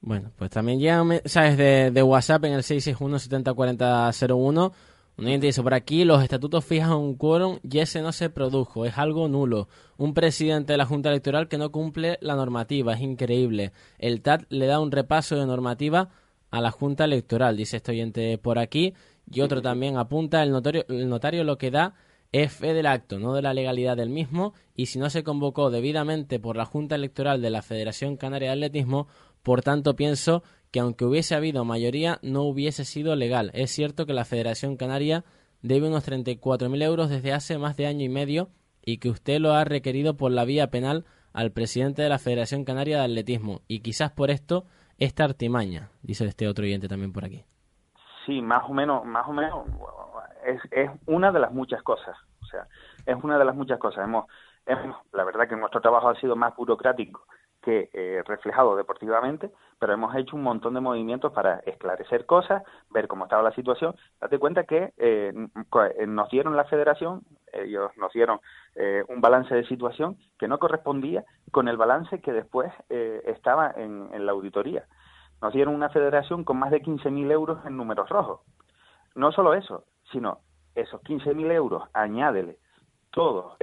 Bueno, 0.00 0.30
pues 0.36 0.50
también 0.50 0.80
ya 0.80 1.02
mensajes 1.04 1.56
de, 1.56 1.90
de 1.90 2.02
WhatsApp 2.02 2.44
en 2.44 2.52
el 2.54 2.62
661 2.62 3.18
704001 3.18 4.72
un 5.18 5.26
oyente 5.26 5.46
dice, 5.48 5.64
por 5.64 5.74
aquí 5.74 6.04
los 6.04 6.22
estatutos 6.22 6.64
fijan 6.64 6.92
un 6.92 7.16
quórum 7.16 7.58
y 7.68 7.80
ese 7.80 8.02
no 8.02 8.12
se 8.12 8.30
produjo, 8.30 8.86
es 8.86 8.96
algo 8.98 9.26
nulo. 9.26 9.68
Un 9.96 10.14
presidente 10.14 10.72
de 10.72 10.76
la 10.76 10.86
Junta 10.86 11.08
Electoral 11.08 11.48
que 11.48 11.58
no 11.58 11.72
cumple 11.72 12.18
la 12.20 12.36
normativa, 12.36 12.94
es 12.94 13.00
increíble. 13.00 13.72
El 13.98 14.22
TAT 14.22 14.44
le 14.48 14.66
da 14.66 14.78
un 14.78 14.92
repaso 14.92 15.34
de 15.34 15.44
normativa 15.44 16.10
a 16.52 16.60
la 16.60 16.70
Junta 16.70 17.04
Electoral, 17.04 17.56
dice 17.56 17.78
este 17.78 17.90
oyente 17.90 18.38
por 18.38 18.60
aquí. 18.60 18.94
Y 19.28 19.40
otro 19.40 19.60
también 19.60 19.96
apunta, 19.96 20.40
el 20.44 20.52
notario, 20.52 20.84
el 20.88 21.08
notario 21.08 21.42
lo 21.42 21.58
que 21.58 21.72
da 21.72 21.94
es 22.30 22.52
fe 22.52 22.72
del 22.72 22.86
acto, 22.86 23.18
no 23.18 23.34
de 23.34 23.42
la 23.42 23.54
legalidad 23.54 23.96
del 23.96 24.10
mismo, 24.10 24.54
y 24.76 24.86
si 24.86 25.00
no 25.00 25.10
se 25.10 25.24
convocó 25.24 25.70
debidamente 25.70 26.38
por 26.38 26.56
la 26.56 26.64
Junta 26.64 26.94
Electoral 26.94 27.42
de 27.42 27.50
la 27.50 27.62
Federación 27.62 28.16
Canaria 28.16 28.50
de 28.50 28.54
Atletismo, 28.54 29.08
por 29.42 29.62
tanto 29.62 29.96
pienso 29.96 30.42
que 30.70 30.80
aunque 30.80 31.04
hubiese 31.04 31.34
habido 31.34 31.64
mayoría 31.64 32.18
no 32.22 32.42
hubiese 32.42 32.84
sido 32.84 33.16
legal. 33.16 33.50
Es 33.54 33.70
cierto 33.70 34.06
que 34.06 34.12
la 34.12 34.24
Federación 34.24 34.76
Canaria 34.76 35.24
debe 35.62 35.88
unos 35.88 36.08
34.000 36.08 36.82
euros 36.82 37.10
desde 37.10 37.32
hace 37.32 37.58
más 37.58 37.76
de 37.76 37.86
año 37.86 38.04
y 38.04 38.08
medio 38.08 38.48
y 38.82 38.98
que 38.98 39.10
usted 39.10 39.40
lo 39.40 39.52
ha 39.52 39.64
requerido 39.64 40.16
por 40.16 40.30
la 40.30 40.44
vía 40.44 40.70
penal 40.70 41.04
al 41.32 41.52
presidente 41.52 42.02
de 42.02 42.08
la 42.08 42.18
Federación 42.18 42.64
Canaria 42.64 42.98
de 42.98 43.04
Atletismo 43.04 43.60
y 43.68 43.80
quizás 43.80 44.10
por 44.12 44.30
esto 44.30 44.64
esta 44.98 45.24
artimaña, 45.24 45.90
dice 46.02 46.24
este 46.24 46.48
otro 46.48 46.64
oyente 46.64 46.88
también 46.88 47.12
por 47.12 47.24
aquí. 47.24 47.44
Sí, 48.26 48.42
más 48.42 48.68
o 48.68 48.74
menos, 48.74 49.04
más 49.04 49.26
o 49.26 49.32
menos 49.32 49.66
es, 50.44 50.60
es 50.72 50.90
una 51.06 51.32
de 51.32 51.40
las 51.40 51.52
muchas 51.52 51.82
cosas, 51.82 52.16
o 52.42 52.46
sea, 52.46 52.66
es 53.06 53.16
una 53.22 53.38
de 53.38 53.44
las 53.44 53.54
muchas 53.54 53.78
cosas. 53.78 54.04
Hemos, 54.04 54.26
la 55.12 55.24
verdad 55.24 55.48
que 55.48 55.56
nuestro 55.56 55.80
trabajo 55.80 56.08
ha 56.08 56.20
sido 56.20 56.36
más 56.36 56.54
burocrático 56.56 57.26
que 57.68 57.90
eh, 57.92 58.22
reflejado 58.24 58.76
deportivamente, 58.76 59.50
pero 59.78 59.92
hemos 59.92 60.16
hecho 60.16 60.36
un 60.36 60.42
montón 60.42 60.72
de 60.72 60.80
movimientos 60.80 61.34
para 61.34 61.56
esclarecer 61.66 62.24
cosas, 62.24 62.62
ver 62.88 63.08
cómo 63.08 63.24
estaba 63.24 63.42
la 63.42 63.52
situación. 63.52 63.94
Date 64.22 64.38
cuenta 64.38 64.64
que 64.64 64.94
eh, 64.96 65.34
eh, 65.34 66.06
nos 66.06 66.30
dieron 66.30 66.56
la 66.56 66.64
federación, 66.64 67.24
ellos 67.52 67.90
nos 67.98 68.10
dieron 68.14 68.40
un 69.08 69.20
balance 69.20 69.54
de 69.54 69.66
situación 69.66 70.16
que 70.38 70.46
no 70.46 70.58
correspondía 70.58 71.24
con 71.50 71.66
el 71.66 71.76
balance 71.76 72.20
que 72.20 72.32
después 72.32 72.72
estaba 72.88 73.72
en, 73.76 74.24
la 74.24 74.32
auditoría. 74.32 74.84
Nos 75.42 75.52
dieron 75.52 75.74
una 75.74 75.88
federación 75.88 76.44
con 76.44 76.58
más 76.58 76.70
de 76.70 76.80
15.000 76.80 77.32
euros 77.32 77.58
en 77.66 77.76
números 77.76 78.08
rojos. 78.08 78.40
No 79.16 79.32
solo 79.32 79.54
eso, 79.54 79.84
sino 80.12 80.38
esos 80.76 81.02
15.000 81.02 81.50
euros, 81.50 81.82
añádele 81.92 82.58
todos, 83.10 83.56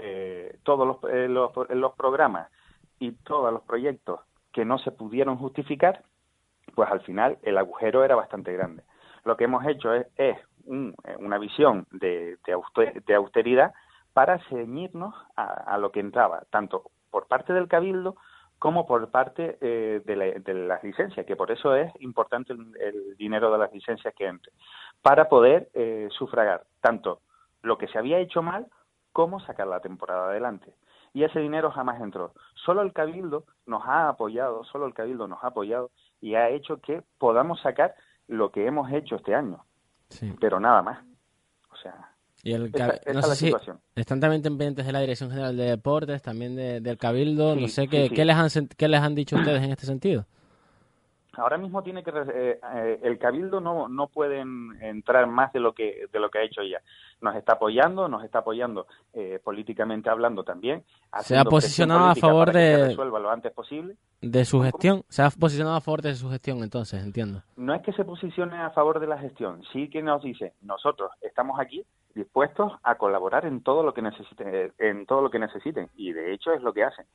todos 0.64 0.86
los, 0.86 1.14
los, 1.30 1.70
los 1.70 1.94
programas 1.94 2.50
y 3.00 3.12
todos 3.12 3.52
los 3.52 3.64
proyectos 3.64 4.22
que 4.52 4.66
no 4.66 4.78
se 4.80 4.92
pudieron 4.92 5.38
justificar, 5.38 6.04
pues 6.74 6.90
al 6.90 7.02
final 7.02 7.38
el 7.44 7.58
agujero 7.58 8.04
era 8.04 8.16
bastante 8.16 8.54
grande. 8.54 8.84
Lo 9.24 9.36
que 9.38 9.46
hemos 9.46 9.66
hecho 9.66 9.94
es, 9.94 10.38
una 11.20 11.38
visión 11.38 11.86
de, 11.92 12.38
austeridad 13.16 13.74
para 14.14 14.40
ceñirnos 14.50 15.14
a, 15.36 15.78
lo 15.78 15.92
que 15.92 16.00
entraba, 16.00 16.44
tanto 16.50 16.90
por 17.12 17.28
parte 17.28 17.54
del 17.54 17.68
Cabildo 17.68 18.16
como 18.58 18.88
por 18.88 19.12
parte 19.12 19.58
eh, 19.62 20.02
de, 20.06 20.54
las 20.54 20.84
licencias, 20.84 21.26
que 21.26 21.36
por 21.36 21.52
eso 21.52 21.76
es 21.76 21.92
importante 22.00 22.54
el, 22.54 23.16
dinero 23.18 23.52
de 23.52 23.58
las 23.58 23.72
licencias 23.74 24.14
que 24.16 24.26
entre, 24.26 24.54
para 25.02 25.28
poder 25.28 25.70
eh, 25.74 26.08
sufragar 26.12 26.64
tanto 26.82 27.20
lo 27.62 27.78
que 27.78 27.88
se 27.88 28.00
había 28.00 28.20
hecho 28.20 28.42
mal 28.42 28.68
como 29.12 29.40
sacar 29.42 29.68
la 29.68 29.82
temporada 29.82 30.30
adelante 30.30 30.74
y 31.16 31.24
ese 31.24 31.40
dinero 31.40 31.72
jamás 31.72 32.00
entró. 32.02 32.34
Solo 32.66 32.82
el 32.82 32.92
Cabildo 32.92 33.46
nos 33.66 33.84
ha 33.86 34.10
apoyado, 34.10 34.66
solo 34.66 34.86
el 34.86 34.94
Cabildo 34.94 35.30
nos 35.30 35.42
ha 35.44 35.48
apoyado 35.48 35.90
y 36.20 36.36
ha 36.36 36.50
hecho 36.50 36.82
que 36.82 37.04
podamos 37.18 37.62
sacar 37.62 37.96
lo 38.28 38.52
que 38.52 38.68
hemos 38.68 38.92
hecho 38.92 39.16
este 39.16 39.34
año. 39.34 39.64
Pero 40.42 40.60
nada 40.60 40.82
más. 40.82 41.06
O 41.72 41.78
sea, 41.78 42.12
y 42.44 42.52
el 42.52 42.70
no 43.14 43.22
sé 43.22 43.36
si 43.36 43.54
están 43.96 44.20
también 44.20 44.42
pendientes 44.42 44.86
de 44.86 44.92
la 44.92 45.00
Dirección 45.00 45.30
General 45.30 45.56
de 45.56 45.64
Deportes, 45.64 46.22
también 46.22 46.56
del 46.56 46.98
Cabildo. 46.98 47.56
no 47.56 47.68
sé 47.70 47.88
qué, 47.88 48.10
qué, 48.10 48.26
les 48.26 48.36
han, 48.36 48.68
qué 48.68 48.90
les 48.90 49.02
han 49.02 49.16
dicho 49.16 49.38
ustedes 49.38 49.64
en 49.64 49.72
este 49.72 49.86
sentido. 49.86 50.26
Ahora 51.38 51.58
mismo 51.58 51.84
tiene 51.84 52.04
que 52.04 52.12
eh, 52.12 52.60
eh, 52.76 53.00
el 53.04 53.18
cabildo 53.18 53.60
no 53.60 53.88
no 53.88 54.08
pueden 54.08 54.82
entrar 54.82 55.28
más 55.28 55.52
de 55.54 55.60
lo 55.60 55.74
que 55.74 56.08
de 56.12 56.20
lo 56.20 56.30
que 56.30 56.40
ha 56.40 56.44
hecho 56.44 56.62
ella. 56.62 56.82
Nos 57.22 57.36
está 57.36 57.54
apoyando, 57.54 58.08
nos 58.08 58.24
está 58.24 58.40
apoyando 58.40 58.88
eh, 59.14 59.40
políticamente 59.44 60.10
hablando 60.10 60.44
también. 60.44 60.84
Se 61.22 61.38
ha 61.38 61.44
posicionado 61.44 62.06
a 62.06 62.16
favor 62.16 62.52
de 62.52 62.88
resuelva 62.88 63.20
lo 63.20 63.30
antes 63.30 63.52
posible. 63.52 63.96
De 64.22 64.46
su 64.46 64.62
gestión. 64.62 65.04
Se 65.10 65.22
ha 65.22 65.30
posicionado 65.30 65.76
a 65.76 65.82
favor 65.82 66.02
de 66.02 66.16
su 66.16 66.30
gestión, 66.30 66.64
entonces 66.64 67.04
entiendo. 67.04 67.42
No 67.56 67.74
es 67.74 67.82
que 67.82 67.94
se 67.94 68.06
posicione 68.06 68.58
a 68.58 68.72
favor 68.72 69.00
de 69.00 69.08
la 69.08 69.18
gestión, 69.18 69.64
sí 69.72 69.90
que 69.90 70.02
nos 70.02 70.24
dice 70.24 70.54
nosotros 70.62 71.12
estamos 71.22 71.60
aquí 71.60 71.86
dispuestos 72.14 72.72
a 72.84 72.96
colaborar 72.96 73.46
en 73.46 73.62
todo 73.62 73.84
lo 73.84 73.94
que 73.94 74.02
necesiten, 74.02 74.74
en 74.78 75.06
todo 75.06 75.22
lo 75.22 75.30
que 75.30 75.40
necesiten 75.40 75.90
y 75.96 76.14
de 76.14 76.34
hecho 76.34 76.52
es 76.54 76.62
lo 76.62 76.74
que 76.74 76.84
hacen. 76.84 77.06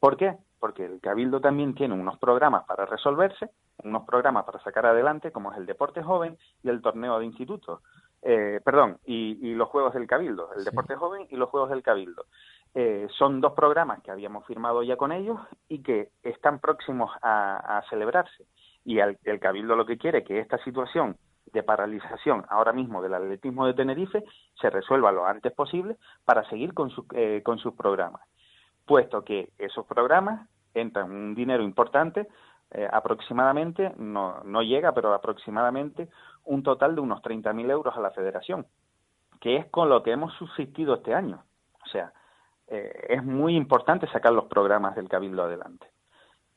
¿Por 0.00 0.16
qué? 0.16 0.36
Porque 0.60 0.84
el 0.84 1.00
Cabildo 1.00 1.40
también 1.40 1.74
tiene 1.74 1.94
unos 1.94 2.18
programas 2.18 2.64
para 2.64 2.86
resolverse, 2.86 3.50
unos 3.84 4.04
programas 4.04 4.44
para 4.44 4.60
sacar 4.60 4.86
adelante, 4.86 5.32
como 5.32 5.52
es 5.52 5.58
el 5.58 5.66
Deporte 5.66 6.02
Joven 6.02 6.36
y 6.62 6.68
el 6.68 6.80
Torneo 6.80 7.18
de 7.18 7.26
Institutos. 7.26 7.80
Eh, 8.22 8.60
perdón, 8.64 8.98
y, 9.06 9.54
los 9.54 9.68
Juegos 9.68 9.94
del 9.94 10.06
Cabildo, 10.06 10.50
el 10.56 10.64
Deporte 10.64 10.96
Joven 10.96 11.26
y 11.30 11.36
los 11.36 11.48
Juegos 11.50 11.70
del 11.70 11.82
Cabildo. 11.82 12.24
Eh, 12.74 13.08
son 13.16 13.40
dos 13.40 13.52
programas 13.54 14.02
que 14.02 14.10
habíamos 14.10 14.46
firmado 14.46 14.82
ya 14.82 14.96
con 14.96 15.12
ellos 15.12 15.38
y 15.68 15.82
que 15.82 16.10
están 16.22 16.58
próximos 16.58 17.10
a, 17.22 17.82
celebrarse. 17.88 18.44
Y 18.84 18.98
el, 18.98 19.18
Cabildo 19.40 19.76
lo 19.76 19.86
que 19.86 19.98
quiere 19.98 20.18
es 20.18 20.24
que 20.24 20.40
esta 20.40 20.58
situación 20.64 21.16
de 21.52 21.62
paralización 21.62 22.44
ahora 22.50 22.72
mismo 22.72 23.02
del 23.02 23.14
atletismo 23.14 23.66
de 23.66 23.74
Tenerife 23.74 24.22
se 24.60 24.70
resuelva 24.70 25.12
lo 25.12 25.26
antes 25.26 25.52
posible 25.52 25.96
para 26.24 26.46
seguir 26.50 26.74
con, 26.74 26.90
eh, 27.14 27.42
con 27.42 27.58
sus 27.58 27.74
programas 27.74 28.20
puesto 28.88 29.22
que 29.22 29.52
esos 29.58 29.86
programas 29.86 30.48
entran 30.74 31.12
un 31.12 31.34
dinero 31.34 31.62
importante, 31.62 32.26
eh, 32.72 32.88
aproximadamente, 32.90 33.92
no, 33.98 34.42
no 34.44 34.62
llega, 34.62 34.92
pero 34.92 35.14
aproximadamente 35.14 36.08
un 36.44 36.62
total 36.62 36.96
de 36.96 37.02
unos 37.02 37.22
30.000 37.22 37.70
euros 37.70 37.96
a 37.96 38.00
la 38.00 38.10
federación, 38.10 38.66
que 39.40 39.56
es 39.56 39.66
con 39.66 39.88
lo 39.88 40.02
que 40.02 40.10
hemos 40.10 40.34
subsistido 40.34 40.94
este 40.94 41.14
año. 41.14 41.44
O 41.84 41.88
sea, 41.88 42.12
eh, 42.66 43.06
es 43.10 43.22
muy 43.22 43.54
importante 43.54 44.08
sacar 44.08 44.32
los 44.32 44.46
programas 44.46 44.96
del 44.96 45.08
Cabildo 45.08 45.44
adelante. 45.44 45.86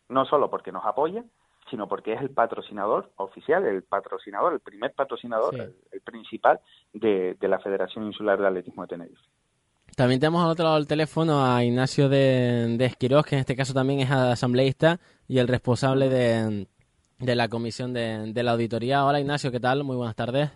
No 0.10 0.26
solo 0.26 0.50
porque 0.50 0.72
nos 0.72 0.86
apoya, 0.86 1.24
sino 1.70 1.88
porque 1.88 2.14
es 2.14 2.22
el 2.22 2.32
patrocinador 2.32 3.12
oficial, 3.18 3.66
el 3.66 3.84
patrocinador, 3.84 4.54
el 4.54 4.60
primer 4.62 4.94
patrocinador, 4.94 5.56
el, 5.56 6.02
principal 6.02 6.60
de, 6.92 7.36
de 7.40 7.48
la 7.48 7.60
Federación 7.60 8.06
Insular 8.06 8.40
de 8.40 8.48
Atletismo 8.48 8.82
de 8.82 8.88
Tenerife. 8.88 9.22
También 10.02 10.20
tenemos 10.20 10.44
al 10.44 10.50
otro 10.50 10.64
lado 10.64 10.78
del 10.78 10.88
teléfono 10.88 11.46
a 11.46 11.64
Ignacio 11.64 12.10
de, 12.10 12.76
de 12.76 12.86
Esquirós, 12.86 13.24
que 13.24 13.36
en 13.36 13.42
este 13.42 13.56
caso 13.56 13.72
también 13.72 14.00
es 14.00 14.10
asambleísta 14.10 15.00
y 15.28 15.38
el 15.38 15.48
responsable 15.48 16.10
de, 16.10 16.66
la 17.20 17.48
comisión 17.50 17.94
de, 17.94 18.34
la 18.34 18.54
auditoría. 18.54 19.06
Hola 19.06 19.20
Ignacio, 19.20 19.52
¿qué 19.52 19.60
tal? 19.60 19.84
Muy 19.84 19.96
buenas 19.96 20.16
tardes. 20.16 20.50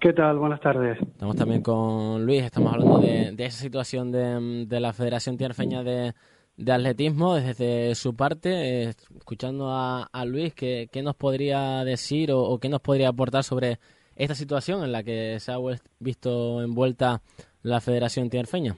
¿Qué 0.00 0.12
tal? 0.12 0.40
Buenas 0.40 0.60
tardes. 0.60 1.00
Estamos 1.00 1.36
también 1.36 1.62
con 1.62 2.26
Luis, 2.26 2.42
estamos 2.42 2.72
hablando 2.72 2.98
de, 2.98 3.32
esa 3.38 3.62
situación 3.62 4.10
de, 4.10 4.80
la 4.80 4.92
Federación 4.92 5.36
Tiarfeña 5.36 5.84
de, 5.84 6.12
Atletismo 6.58 7.36
desde 7.36 7.94
su 7.94 8.16
parte. 8.16 8.88
Eh, 8.88 8.94
escuchando 9.16 9.68
a, 9.70 10.24
Luis, 10.26 10.52
¿qué, 10.52 10.88
nos 11.00 11.14
podría 11.14 11.84
decir 11.84 12.32
o, 12.32 12.42
o 12.42 12.58
qué 12.58 12.68
nos 12.68 12.80
podría 12.80 13.10
aportar 13.10 13.44
sobre 13.44 13.78
esta 14.16 14.34
situación 14.34 14.82
en 14.82 14.90
la 14.90 15.04
que 15.04 15.38
se 15.38 15.52
ha 15.52 15.58
visto 16.00 16.60
envuelta 16.60 17.22
la 17.62 17.80
Federación 17.80 18.30
Tinerfeña? 18.30 18.76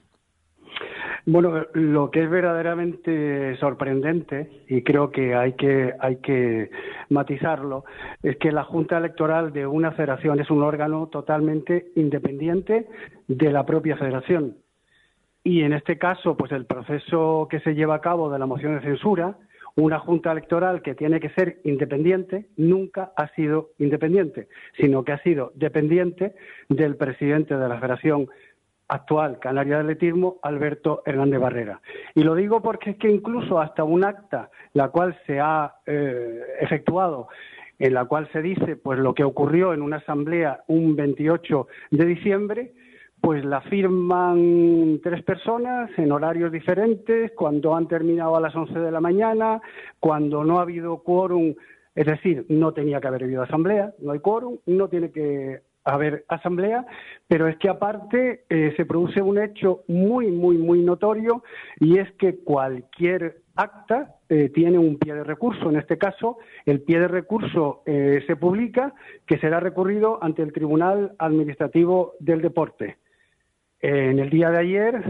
Bueno, 1.24 1.66
lo 1.74 2.10
que 2.10 2.24
es 2.24 2.30
verdaderamente 2.30 3.56
sorprendente 3.58 4.64
y 4.66 4.82
creo 4.82 5.12
que 5.12 5.36
hay 5.36 5.52
que 5.52 5.94
hay 6.00 6.16
que 6.16 6.70
matizarlo 7.10 7.84
es 8.24 8.36
que 8.38 8.50
la 8.50 8.64
Junta 8.64 8.98
Electoral 8.98 9.52
de 9.52 9.64
una 9.64 9.92
federación 9.92 10.40
es 10.40 10.50
un 10.50 10.64
órgano 10.64 11.06
totalmente 11.06 11.92
independiente 11.94 12.88
de 13.28 13.52
la 13.52 13.64
propia 13.64 13.96
federación. 13.96 14.56
Y 15.44 15.62
en 15.62 15.74
este 15.74 15.96
caso, 15.96 16.36
pues 16.36 16.50
el 16.50 16.66
proceso 16.66 17.46
que 17.48 17.60
se 17.60 17.74
lleva 17.74 17.96
a 17.96 18.00
cabo 18.00 18.28
de 18.30 18.38
la 18.40 18.46
moción 18.46 18.74
de 18.74 18.82
censura, 18.82 19.36
una 19.76 19.98
junta 20.00 20.32
electoral 20.32 20.82
que 20.82 20.94
tiene 20.94 21.18
que 21.18 21.30
ser 21.30 21.60
independiente 21.64 22.46
nunca 22.56 23.12
ha 23.16 23.28
sido 23.34 23.70
independiente, 23.78 24.48
sino 24.78 25.04
que 25.04 25.12
ha 25.12 25.22
sido 25.22 25.52
dependiente 25.54 26.34
del 26.68 26.96
presidente 26.96 27.56
de 27.56 27.68
la 27.68 27.78
Federación 27.78 28.28
actual 28.88 29.38
canaria 29.38 29.76
de 29.76 29.80
atletismo, 29.82 30.38
Alberto 30.42 31.02
Hernández 31.06 31.40
Barrera. 31.40 31.80
Y 32.14 32.22
lo 32.22 32.34
digo 32.34 32.60
porque 32.60 32.90
es 32.90 32.96
que 32.96 33.10
incluso 33.10 33.60
hasta 33.60 33.84
un 33.84 34.04
acta, 34.04 34.50
la 34.74 34.88
cual 34.88 35.18
se 35.26 35.40
ha 35.40 35.76
eh, 35.86 36.40
efectuado, 36.60 37.28
en 37.78 37.94
la 37.94 38.04
cual 38.04 38.28
se 38.32 38.42
dice 38.42 38.76
pues 38.76 38.98
lo 38.98 39.14
que 39.14 39.24
ocurrió 39.24 39.72
en 39.72 39.82
una 39.82 39.96
asamblea 39.96 40.62
un 40.68 40.94
28 40.94 41.66
de 41.90 42.04
diciembre, 42.04 42.72
pues 43.20 43.44
la 43.44 43.60
firman 43.62 45.00
tres 45.02 45.22
personas 45.22 45.90
en 45.96 46.10
horarios 46.10 46.50
diferentes, 46.50 47.30
cuando 47.32 47.74
han 47.74 47.86
terminado 47.86 48.36
a 48.36 48.40
las 48.40 48.54
11 48.54 48.78
de 48.78 48.90
la 48.90 49.00
mañana, 49.00 49.60
cuando 50.00 50.44
no 50.44 50.58
ha 50.58 50.62
habido 50.62 50.98
quórum, 51.04 51.54
es 51.94 52.06
decir, 52.06 52.44
no 52.48 52.72
tenía 52.72 53.00
que 53.00 53.06
haber 53.06 53.22
habido 53.22 53.42
asamblea, 53.42 53.92
no 54.00 54.12
hay 54.12 54.18
quórum, 54.18 54.58
no 54.66 54.88
tiene 54.88 55.12
que 55.12 55.60
haber 55.84 56.24
asamblea, 56.28 56.86
pero 57.26 57.48
es 57.48 57.56
que 57.56 57.68
aparte 57.68 58.44
eh, 58.48 58.72
se 58.76 58.84
produce 58.84 59.20
un 59.20 59.38
hecho 59.38 59.82
muy, 59.88 60.30
muy, 60.30 60.56
muy 60.56 60.80
notorio 60.80 61.42
y 61.80 61.98
es 61.98 62.10
que 62.12 62.36
cualquier 62.36 63.42
acta 63.54 64.16
eh, 64.28 64.48
tiene 64.48 64.78
un 64.78 64.98
pie 64.98 65.14
de 65.14 65.24
recurso. 65.24 65.70
En 65.70 65.76
este 65.76 65.98
caso, 65.98 66.38
el 66.64 66.82
pie 66.82 67.00
de 67.00 67.08
recurso 67.08 67.82
eh, 67.86 68.22
se 68.26 68.36
publica 68.36 68.94
que 69.26 69.38
será 69.38 69.60
recurrido 69.60 70.18
ante 70.22 70.42
el 70.42 70.52
Tribunal 70.52 71.14
Administrativo 71.18 72.14
del 72.20 72.40
Deporte. 72.42 72.96
en 73.80 74.20
el 74.20 74.30
día 74.30 74.50
de 74.50 74.58
ayer, 74.58 75.02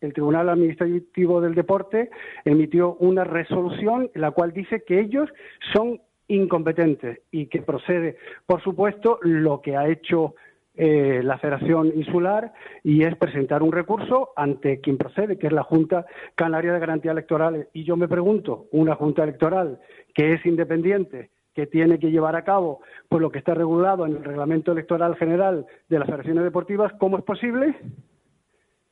el 0.00 0.12
Tribunal 0.12 0.48
Administrativo 0.48 1.40
del 1.40 1.54
Deporte 1.54 2.10
emitió 2.44 2.94
una 2.96 3.24
resolución 3.24 4.10
en 4.14 4.20
la 4.20 4.30
cual 4.30 4.52
dice 4.52 4.82
que 4.86 5.00
ellos 5.00 5.30
son 5.72 6.00
incompetente 6.28 7.22
y 7.30 7.46
que 7.46 7.62
procede, 7.62 8.16
por 8.46 8.62
supuesto, 8.62 9.18
lo 9.22 9.60
que 9.60 9.76
ha 9.76 9.88
hecho 9.88 10.34
eh, 10.76 11.20
la 11.22 11.38
Federación 11.38 11.92
Insular 11.94 12.52
y 12.82 13.04
es 13.04 13.14
presentar 13.16 13.62
un 13.62 13.70
recurso 13.70 14.30
ante 14.34 14.80
quien 14.80 14.98
procede, 14.98 15.38
que 15.38 15.46
es 15.46 15.52
la 15.52 15.62
Junta 15.62 16.04
Canaria 16.34 16.72
de 16.72 16.80
Garantía 16.80 17.12
Electoral. 17.12 17.68
Y 17.72 17.84
yo 17.84 17.96
me 17.96 18.08
pregunto, 18.08 18.66
una 18.72 18.96
Junta 18.96 19.22
Electoral 19.22 19.78
que 20.14 20.32
es 20.32 20.44
independiente, 20.44 21.30
que 21.54 21.66
tiene 21.66 22.00
que 22.00 22.10
llevar 22.10 22.34
a 22.34 22.42
cabo 22.42 22.80
pues 23.08 23.22
lo 23.22 23.30
que 23.30 23.38
está 23.38 23.54
regulado 23.54 24.04
en 24.04 24.16
el 24.16 24.24
Reglamento 24.24 24.72
Electoral 24.72 25.14
General 25.16 25.64
de 25.88 25.98
las 25.98 26.06
Federaciones 26.06 26.42
Deportivas, 26.42 26.92
¿cómo 26.98 27.18
es 27.18 27.24
posible 27.24 27.76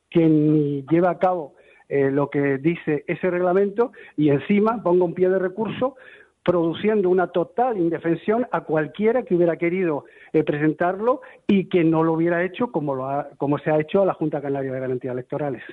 que 0.09 0.25
ni 0.25 0.85
lleva 0.89 1.09
a 1.09 1.19
cabo 1.19 1.55
eh, 1.89 2.09
lo 2.11 2.29
que 2.29 2.59
dice 2.59 3.03
ese 3.07 3.29
reglamento 3.29 3.91
y 4.15 4.29
encima 4.29 4.81
ponga 4.81 5.03
un 5.03 5.13
pie 5.13 5.27
de 5.29 5.39
recurso 5.39 5.95
produciendo 6.43 7.09
una 7.09 7.27
total 7.27 7.77
indefensión 7.77 8.47
a 8.51 8.61
cualquiera 8.61 9.23
que 9.23 9.35
hubiera 9.35 9.57
querido 9.57 10.05
eh, 10.33 10.43
presentarlo 10.43 11.21
y 11.47 11.69
que 11.69 11.83
no 11.83 12.03
lo 12.03 12.13
hubiera 12.13 12.43
hecho 12.43 12.71
como, 12.71 12.95
lo 12.95 13.27
como 13.37 13.57
se 13.59 13.71
ha 13.71 13.79
hecho 13.79 14.01
a 14.01 14.05
la 14.05 14.13
Junta 14.13 14.41
Canaria 14.41 14.71
de 14.71 14.79
Garantías 14.79 15.13
Electorales. 15.13 15.63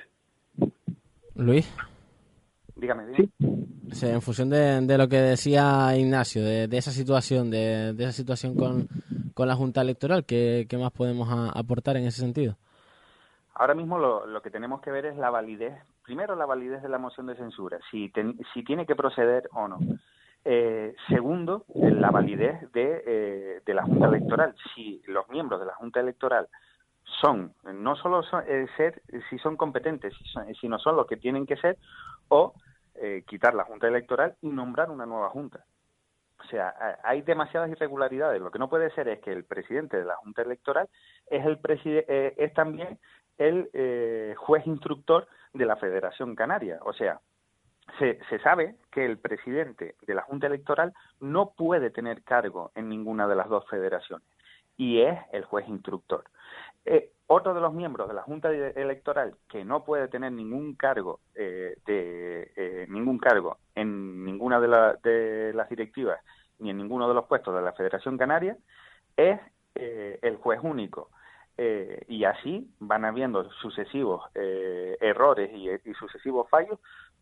Luis. 1.35 1.73
Dígame, 2.75 3.03
Sí. 3.91 4.05
en 4.07 4.21
función 4.21 4.49
de, 4.49 4.97
lo 4.97 5.07
que 5.07 5.17
decía 5.17 5.95
Ignacio, 5.95 6.41
de, 6.43 6.65
esa 6.71 6.91
situación, 6.91 7.51
de, 7.51 7.89
esa 7.91 8.11
situación 8.13 8.55
con, 8.55 8.87
la 9.37 9.55
Junta 9.55 9.81
Electoral, 9.81 10.25
¿qué, 10.25 10.65
más 10.79 10.91
podemos 10.91 11.27
aportar 11.53 11.97
en 11.97 12.05
ese 12.05 12.21
sentido? 12.21 12.55
Ahora 13.55 13.73
mismo 13.73 13.99
lo, 13.99 14.41
que 14.41 14.49
tenemos 14.49 14.81
que 14.81 14.91
ver 14.91 15.05
es 15.05 15.17
la 15.17 15.29
validez, 15.29 15.73
primero 16.03 16.35
la 16.35 16.45
validez 16.45 16.81
de 16.81 16.89
la 16.89 16.97
moción 16.97 17.27
de 17.27 17.35
censura, 17.35 17.79
si, 17.91 18.11
si 18.53 18.63
tiene 18.63 18.85
que 18.85 18.95
proceder 18.95 19.49
o 19.53 19.67
no. 19.67 19.77
Eh, 20.43 20.95
segundo, 21.07 21.65
la 21.75 22.09
validez 22.09 22.71
de, 22.71 23.03
eh, 23.05 23.61
de, 23.63 23.73
la 23.73 23.83
Junta 23.83 24.07
Electoral. 24.07 24.55
Si 24.73 25.01
los 25.05 25.29
miembros 25.29 25.59
de 25.59 25.67
la 25.67 25.75
Junta 25.75 25.99
Electoral 25.99 26.47
son, 27.21 27.53
no 27.63 27.95
solo 27.95 28.23
eh, 28.47 28.65
ser 28.75 29.03
si 29.29 29.37
son 29.37 29.55
competentes, 29.55 30.13
sino 30.59 30.79
son 30.79 30.95
los 30.95 31.05
que 31.05 31.17
tienen 31.17 31.45
que 31.45 31.57
ser, 31.57 31.77
o 32.29 32.53
eh, 32.95 33.23
quitar 33.27 33.53
la 33.53 33.65
Junta 33.65 33.87
Electoral 33.87 34.35
y 34.41 34.49
nombrar 34.49 34.89
una 34.89 35.05
nueva 35.05 35.29
Junta. 35.29 35.63
O 36.39 36.43
sea, 36.45 36.73
hay 37.03 37.21
demasiadas 37.21 37.69
irregularidades. 37.69 38.41
Lo 38.41 38.49
que 38.49 38.57
no 38.57 38.67
puede 38.67 38.89
ser 38.95 39.07
es 39.09 39.19
que 39.19 39.31
el 39.31 39.43
presidente 39.43 39.97
de 39.97 40.05
la 40.05 40.15
Junta 40.15 40.41
Electoral 40.41 40.89
es, 41.27 41.45
el 41.45 41.59
es 42.07 42.53
también 42.55 42.97
el 43.37 44.35
juez 44.37 44.65
instructor 44.65 45.27
de 45.53 45.65
la 45.65 45.75
Federación 45.75 46.33
Canaria. 46.33 46.79
O 46.81 46.93
sea, 46.93 47.19
se, 47.99 48.39
sabe 48.39 48.75
que 48.91 49.05
el 49.05 49.17
presidente 49.17 49.95
de 50.01 50.15
la 50.15 50.23
Junta 50.23 50.47
Electoral 50.47 50.93
no 51.19 51.51
puede 51.51 51.89
tener 51.89 52.23
cargo 52.23 52.71
en 52.75 52.89
ninguna 52.89 53.27
de 53.27 53.35
las 53.35 53.49
dos 53.49 53.67
federaciones 53.69 54.25
y 54.77 55.01
es 55.01 55.19
el 55.31 55.45
juez 55.45 55.67
instructor. 55.67 56.23
Eh, 56.85 57.11
otro 57.27 57.53
de 57.53 57.61
los 57.61 57.73
miembros 57.73 58.07
de 58.07 58.15
la 58.15 58.23
Junta 58.23 58.49
Electoral 58.49 59.35
que 59.47 59.63
no 59.63 59.83
puede 59.83 60.07
tener 60.07 60.31
ningún 60.31 60.75
cargo 60.75 61.19
eh, 61.35 61.75
de 61.85 62.51
eh, 62.55 62.87
ningún 62.89 63.19
cargo 63.19 63.57
en 63.75 64.25
ninguna 64.25 64.59
de, 64.59 64.67
de, 65.03 65.53
las 65.53 65.69
directivas 65.69 66.19
ni 66.59 66.71
en 66.71 66.77
ninguno 66.77 67.07
de 67.07 67.13
los 67.13 67.25
puestos 67.25 67.55
de 67.55 67.61
la 67.61 67.73
Federación 67.73 68.17
Canaria 68.17 68.57
es 69.15 69.39
el 69.75 70.35
juez 70.35 70.59
único. 70.61 71.09
Y 72.07 72.23
así 72.23 72.67
van 72.79 73.05
habiendo 73.05 73.49
sucesivos 73.51 74.23
errores 74.33 75.51
y, 75.53 75.93
sucesivos 75.93 76.49
fallos 76.49 76.79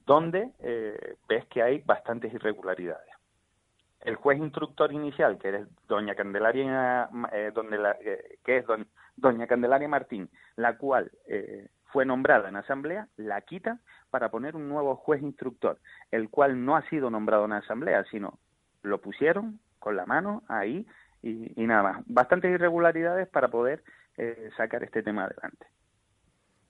donde 0.09 0.49
eh, 0.61 1.17
ves 1.27 1.45
que 1.45 1.61
hay 1.61 1.83
bastantes 1.85 2.33
irregularidades. 2.33 3.13
El 4.01 4.15
juez 4.15 4.39
instructor 4.39 4.91
inicial, 4.91 5.37
que 5.37 5.49
es 5.49 5.67
doña 5.87 6.15
Candelaria, 6.15 7.07
eh, 7.31 7.51
donde 7.53 7.77
la, 7.77 7.91
eh, 8.01 8.39
que 8.43 8.57
es 8.57 8.65
doña 9.17 9.45
Candelaria 9.45 9.87
Martín, 9.87 10.27
la 10.55 10.77
cual 10.77 11.11
fue 11.91 12.07
nombrada 12.07 12.49
en 12.49 12.55
asamblea, 12.55 13.07
la 13.17 13.41
quita 13.41 13.77
para 14.09 14.29
poner 14.29 14.55
un 14.55 14.67
nuevo 14.67 14.95
juez 14.95 15.21
instructor, 15.21 15.77
el 16.09 16.29
cual 16.29 16.65
no 16.65 16.75
ha 16.75 16.81
sido 16.89 17.11
nombrado 17.11 17.45
en 17.45 17.53
asamblea, 17.53 18.03
sino 18.05 18.39
lo 18.81 18.99
pusieron 19.01 19.59
con 19.77 19.95
la 19.95 20.07
mano 20.07 20.41
ahí 20.47 20.87
y, 21.21 21.61
y 21.61 21.67
nada 21.67 21.83
más. 21.83 22.03
Bastantes 22.07 22.51
irregularidades 22.51 23.27
para 23.27 23.49
poder 23.49 23.83
sacar 24.57 24.83
este 24.83 25.03
tema 25.03 25.25
adelante. 25.25 25.65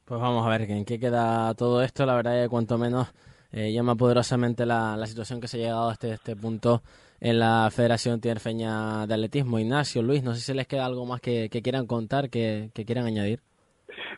Pues 0.09 0.19
vamos 0.19 0.43
a 0.45 0.49
ver 0.49 0.61
en 0.71 0.85
qué 0.85 0.99
queda 0.99 1.53
todo 1.53 1.83
esto. 1.83 2.03
La 2.03 2.15
verdad 2.15 2.37
es 2.37 2.45
que 2.45 2.49
cuanto 2.49 2.79
menos 2.79 3.13
eh, 3.51 3.71
llama 3.71 3.95
poderosamente 3.95 4.65
la, 4.65 4.97
situación 5.05 5.41
que 5.41 5.47
se 5.47 5.57
ha 5.57 5.59
llegado 5.59 5.89
hasta 5.89 6.07
este 6.07 6.35
punto 6.35 6.81
en 7.19 7.39
la 7.39 7.69
Federación 7.71 8.19
Tierfeña 8.21 9.05
de 9.07 9.13
Atletismo. 9.13 9.59
Ignacio, 9.59 10.01
Luis, 10.01 10.23
no 10.23 10.33
sé 10.33 10.41
si 10.41 10.53
les 10.53 10.67
queda 10.67 10.85
algo 10.85 11.05
más 11.05 11.21
que, 11.21 11.49
quieran 11.49 11.85
contar, 11.85 12.29
que, 12.29 12.69
quieran 12.73 13.05
añadir. 13.05 13.39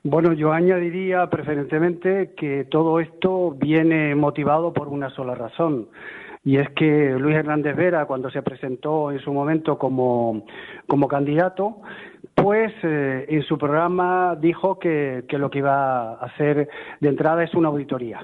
Bueno, 0.04 0.34
yo 0.34 0.52
añadiría 0.52 1.28
preferentemente 1.28 2.34
que 2.36 2.66
todo 2.72 3.00
esto 3.00 3.51
viene 3.51 4.16
motivado 4.16 4.74
por 4.74 4.88
una 4.88 5.10
sola 5.10 5.36
razón. 5.36 5.90
Y 6.44 6.58
es 6.58 6.70
que 6.72 7.16
Luis 7.20 7.36
Hernández 7.36 7.75
Vera, 7.75 8.05
cuando 8.05 8.32
se 8.32 8.42
presentó 8.42 9.12
en 9.12 9.20
su 9.20 9.32
momento 9.32 9.77
como, 9.77 10.46
como 10.88 11.08
candidato, 11.08 11.82
pues 12.42 12.74
eh, 12.84 13.25
en 13.30 13.44
su 13.44 13.58
programa 13.58 14.36
dijo 14.36 14.80
que, 14.80 15.24
lo 15.30 15.50
que 15.50 15.60
iba 15.60 16.14
a 16.14 16.25
hacer 16.25 16.70
de 17.00 17.10
entrada 17.10 17.44
es 17.44 17.54
una 17.54 17.70
auditoría. 17.70 18.22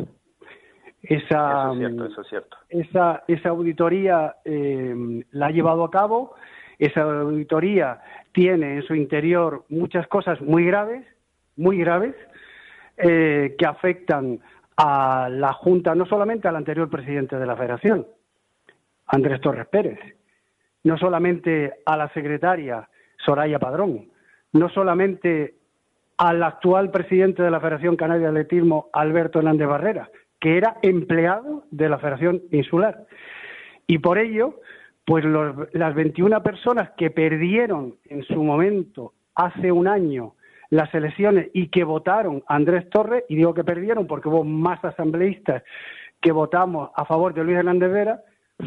Esa, 1.01 1.71
eso 1.73 2.21
es 2.21 2.27
cierto, 2.27 2.58
Esa, 2.69 3.23
esa 3.27 3.49
auditoría 3.49 4.36
eh, 4.43 5.23
la 5.32 5.47
ha 5.47 5.51
llevado 5.51 5.84
a 5.84 5.91
cabo. 5.91 6.36
Esa 6.80 7.01
auditoría 7.01 8.01
tiene 8.34 8.75
en 8.75 8.84
su 8.84 8.93
interior 8.95 9.63
muchas 9.69 10.08
cosas 10.08 10.41
muy 10.41 10.65
graves, 10.65 11.06
muy 11.56 11.77
graves, 11.77 12.15
eh, 12.97 13.56
que 13.58 13.65
afectan 13.65 14.39
a 14.75 15.30
la 15.30 15.53
Junta, 15.53 15.95
no 15.95 16.06
solamente 16.06 16.47
al 16.47 16.56
anterior 16.56 16.89
presidente 16.89 17.38
de 17.38 17.45
la 17.45 17.56
Federación, 17.56 18.06
Andrés 19.08 19.39
Torres 19.41 19.67
Pérez, 19.67 19.99
no 20.84 20.97
solamente 20.97 21.73
a 21.86 21.97
la 21.97 22.10
secretaria 22.10 22.88
Soraya 23.17 23.60
Padrón, 23.60 24.10
no 24.53 24.69
solamente 24.69 25.56
al 26.17 26.41
actual 26.43 26.91
presidente 26.91 27.43
de 27.43 27.51
la 27.51 27.60
Federación 27.60 27.95
Canaria 27.95 28.32
de 28.32 28.39
Atletismo, 28.39 28.89
Alberto 28.93 29.39
Hernández 29.39 29.67
Barrera, 29.67 30.10
que 30.39 30.58
era 30.58 30.77
empleado 30.82 31.63
de 31.71 31.89
la 31.89 31.99
Federación 31.99 32.41
Insular. 32.51 33.06
Y 33.86 33.99
por 33.99 34.17
ello, 34.17 34.60
pues 35.06 35.23
las 35.73 35.95
21 35.95 36.41
personas 36.43 36.91
que 36.97 37.12
perdieron 37.12 37.95
en 38.06 38.23
su 38.23 38.43
momento, 38.43 39.13
hace 39.36 39.71
un 39.71 39.88
año, 39.88 40.34
las 40.69 40.93
elecciones 40.93 41.49
y 41.53 41.69
que 41.69 41.84
votaron 41.84 42.43
a 42.47 42.56
Andrés 42.56 42.89
Torres, 42.89 43.23
y 43.30 43.36
digo 43.36 43.53
que 43.53 43.63
perdieron 43.63 44.08
porque 44.08 44.27
hubo 44.27 44.43
más 44.43 44.84
asambleístas 44.84 45.63
que 46.19 46.32
votamos 46.32 46.89
a 46.95 47.06
favor 47.06 47.34
de 47.34 47.43
Luis 47.43 47.58
Hernández 47.58 47.91
Vera, 47.91 48.21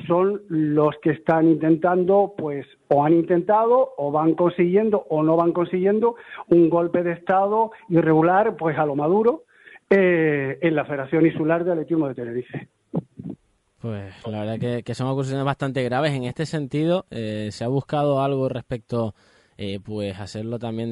son 0.07 0.43
los 0.49 0.95
que 1.03 1.11
están 1.11 1.49
intentando, 1.49 2.35
pues, 2.37 2.67
o 2.89 3.05
han 3.05 3.15
intentado, 3.15 3.93
o 3.97 4.13
van 4.13 4.35
consiguiendo, 4.35 5.05
o 5.09 5.23
no 5.23 5.37
van 5.37 5.53
consiguiendo 5.53 6.17
un 6.49 6.71
golpe 6.71 7.03
de 7.03 7.13
Estado 7.13 7.73
irregular, 7.89 8.57
pues 8.57 8.79
a 8.79 8.87
lo 8.87 8.95
maduro, 8.95 9.45
eh, 9.89 10.59
en 10.61 10.75
la 10.77 10.85
Federación 10.85 11.27
Insular 11.27 11.65
de 11.65 11.73
Atletismo 11.73 12.09
de 12.09 12.15
Tenerife. 12.15 12.69
Pues 13.81 14.15
la 14.27 14.45
verdad 14.45 14.83
que, 14.85 14.95
son 14.95 15.09
acusaciones 15.09 15.45
bastante 15.45 15.83
graves. 15.83 16.13
En 16.13 16.25
este 16.25 16.45
sentido, 16.45 17.07
eh, 17.11 17.49
¿se 17.51 17.65
ha 17.65 17.69
buscado 17.69 18.23
algo 18.23 18.49
respecto 18.49 19.15
eh, 19.63 19.79
pues 19.85 20.19
hacerlo 20.19 20.59
también 20.59 20.91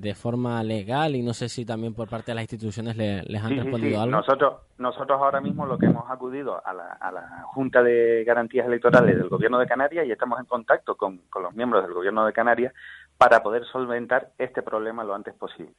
de, 0.00 0.14
forma 0.14 0.62
legal 0.62 1.16
y 1.16 1.24
no 1.24 1.34
sé 1.34 1.48
si 1.48 1.66
también 1.66 1.92
por 1.92 2.08
parte 2.08 2.30
de 2.30 2.36
las 2.36 2.42
instituciones 2.42 2.96
les 2.96 3.42
han 3.42 3.56
respondido 3.56 4.00
algo. 4.00 4.16
Nosotros, 4.16 4.60
nosotros 4.78 5.20
ahora 5.20 5.40
mismo 5.40 5.66
lo 5.66 5.76
que 5.76 5.86
hemos 5.86 6.08
acudido 6.08 6.64
a 6.64 6.72
la, 6.72 7.42
Junta 7.46 7.82
de 7.82 8.22
Garantías 8.22 8.68
Electorales 8.68 9.16
del 9.16 9.28
Gobierno 9.28 9.58
de 9.58 9.66
Canarias 9.66 10.06
y 10.06 10.12
estamos 10.12 10.38
en 10.38 10.46
contacto 10.46 10.96
con, 10.96 11.18
con 11.30 11.42
los 11.42 11.52
miembros 11.56 11.82
del 11.82 11.92
Gobierno 11.92 12.24
de 12.24 12.32
Canarias 12.32 12.72
para 13.18 13.42
poder 13.42 13.64
solventar 13.64 14.28
este 14.38 14.62
problema 14.62 15.02
lo 15.02 15.12
antes 15.12 15.34
posible. 15.34 15.74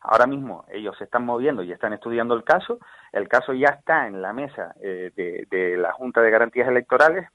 Ahora 0.00 0.26
mismo 0.26 0.64
ellos 0.68 0.96
se 0.98 1.04
están 1.04 1.24
moviendo 1.24 1.62
y 1.62 1.70
están 1.70 1.92
estudiando 1.92 2.34
el 2.34 2.42
caso. 2.42 2.80
El 3.12 3.28
caso 3.28 3.52
ya 3.52 3.68
está 3.68 4.08
en 4.08 4.20
la 4.20 4.32
mesa 4.32 4.74
eh, 4.82 5.12
de, 5.14 5.46
de, 5.48 5.76
la 5.76 5.92
Junta 5.92 6.22
de 6.22 6.30
Garantías 6.32 6.66
Electorales 6.66 7.28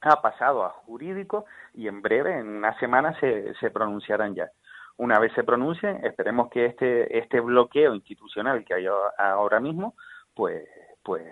ha 0.00 0.20
pasado 0.22 0.64
a 0.64 0.70
jurídico 0.70 1.44
y 1.74 1.88
en 1.88 2.02
breve, 2.02 2.38
en 2.38 2.48
una 2.48 2.78
semana, 2.78 3.18
se, 3.20 3.54
se 3.54 3.70
pronunciarán 3.70 4.34
ya. 4.34 4.50
Una 4.96 5.18
vez 5.18 5.32
se 5.34 5.44
pronuncien, 5.44 6.04
esperemos 6.04 6.50
que 6.50 6.66
este, 6.66 7.18
este 7.18 7.40
bloqueo 7.40 7.94
institucional 7.94 8.64
que 8.64 8.74
hay 8.74 8.86
ahora 9.18 9.60
mismo, 9.60 9.94
pues, 10.34 10.68
pues 11.02 11.22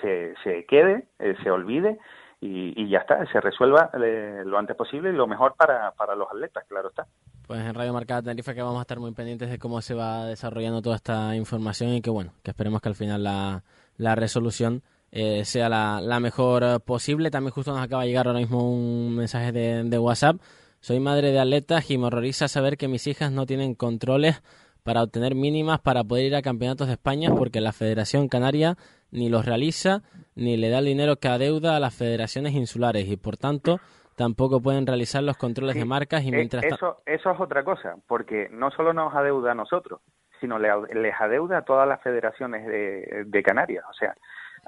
se, 0.00 0.34
se 0.42 0.64
quede, 0.66 1.06
eh, 1.18 1.36
se 1.42 1.50
olvide 1.50 1.98
y, 2.40 2.88
ya 2.88 2.98
está, 2.98 3.24
se 3.26 3.40
resuelva 3.40 3.90
eh, 4.02 4.42
lo 4.46 4.58
antes 4.58 4.74
posible 4.74 5.10
y 5.10 5.12
lo 5.12 5.26
mejor 5.26 5.54
para, 5.56 5.92
para 5.92 6.14
los 6.14 6.28
atletas, 6.30 6.64
claro 6.66 6.88
está. 6.88 7.06
Pues 7.46 7.60
en 7.60 7.74
Radio 7.74 7.92
Marcada 7.92 8.22
Tenerife 8.22 8.54
que 8.54 8.62
vamos 8.62 8.78
a 8.78 8.82
estar 8.82 8.98
muy 8.98 9.12
pendientes 9.12 9.50
de 9.50 9.58
cómo 9.58 9.80
se 9.82 9.94
va 9.94 10.24
desarrollando 10.24 10.80
toda 10.80 10.96
esta 10.96 11.36
información 11.36 11.90
y 11.90 12.00
que 12.00 12.10
bueno, 12.10 12.32
que 12.42 12.50
esperemos 12.50 12.80
que 12.80 12.88
al 12.88 12.94
final 12.94 13.24
la, 13.24 13.62
la 13.98 14.14
resolución 14.14 14.82
eh, 15.12 15.44
sea 15.44 15.68
la, 15.68 16.20
mejor 16.20 16.62
eh, 16.62 16.78
posible. 16.84 17.30
También 17.30 17.52
justo 17.52 17.72
nos 17.72 17.82
acaba 17.82 18.02
de 18.02 18.08
llegar 18.08 18.26
ahora 18.26 18.38
mismo 18.38 18.70
un 18.70 19.16
mensaje 19.16 19.52
de, 19.52 19.98
WhatsApp. 19.98 20.36
Soy 20.80 21.00
madre 21.00 21.32
de 21.32 21.40
atletas 21.40 21.90
y 21.90 21.98
me 21.98 22.06
horroriza 22.06 22.48
saber 22.48 22.76
que 22.76 22.88
mis 22.88 23.06
hijas 23.06 23.32
no 23.32 23.44
tienen 23.44 23.74
controles 23.74 24.42
para 24.82 25.02
obtener 25.02 25.34
mínimas 25.34 25.80
para 25.80 26.04
poder 26.04 26.26
ir 26.26 26.36
a 26.36 26.42
campeonatos 26.42 26.86
de 26.86 26.94
España 26.94 27.30
porque 27.36 27.60
la 27.60 27.72
Federación 27.72 28.28
Canaria 28.28 28.76
ni 29.10 29.28
los 29.28 29.44
realiza 29.44 30.00
ni 30.34 30.56
le 30.56 30.70
da 30.70 30.78
el 30.78 30.86
dinero 30.86 31.16
que 31.16 31.28
adeuda 31.28 31.76
a 31.76 31.80
las 31.80 31.94
federaciones 31.94 32.54
insulares 32.54 33.06
y 33.06 33.18
por 33.18 33.36
tanto 33.36 33.78
tampoco 34.16 34.62
pueden 34.62 34.86
realizar 34.86 35.22
los 35.22 35.36
controles 35.36 35.74
de 35.74 35.84
marcas 35.84 36.22
y 36.24 36.28
eh, 36.28 36.32
mientras 36.32 36.64
eso 36.64 37.02
eso 37.04 37.30
es 37.30 37.40
otra 37.40 37.62
cosa 37.62 37.96
porque 38.06 38.48
no 38.50 38.70
solo 38.70 38.94
nos 38.94 39.14
adeuda 39.14 39.52
a 39.52 39.54
nosotros 39.54 40.00
sino 40.40 40.58
les 40.58 41.14
adeuda 41.20 41.58
a 41.58 41.62
todas 41.62 41.86
las 41.86 42.02
federaciones 42.02 42.66
de, 42.66 43.24
de 43.26 43.42
Canarias. 43.42 43.84
O 43.88 43.92
sea, 43.92 44.16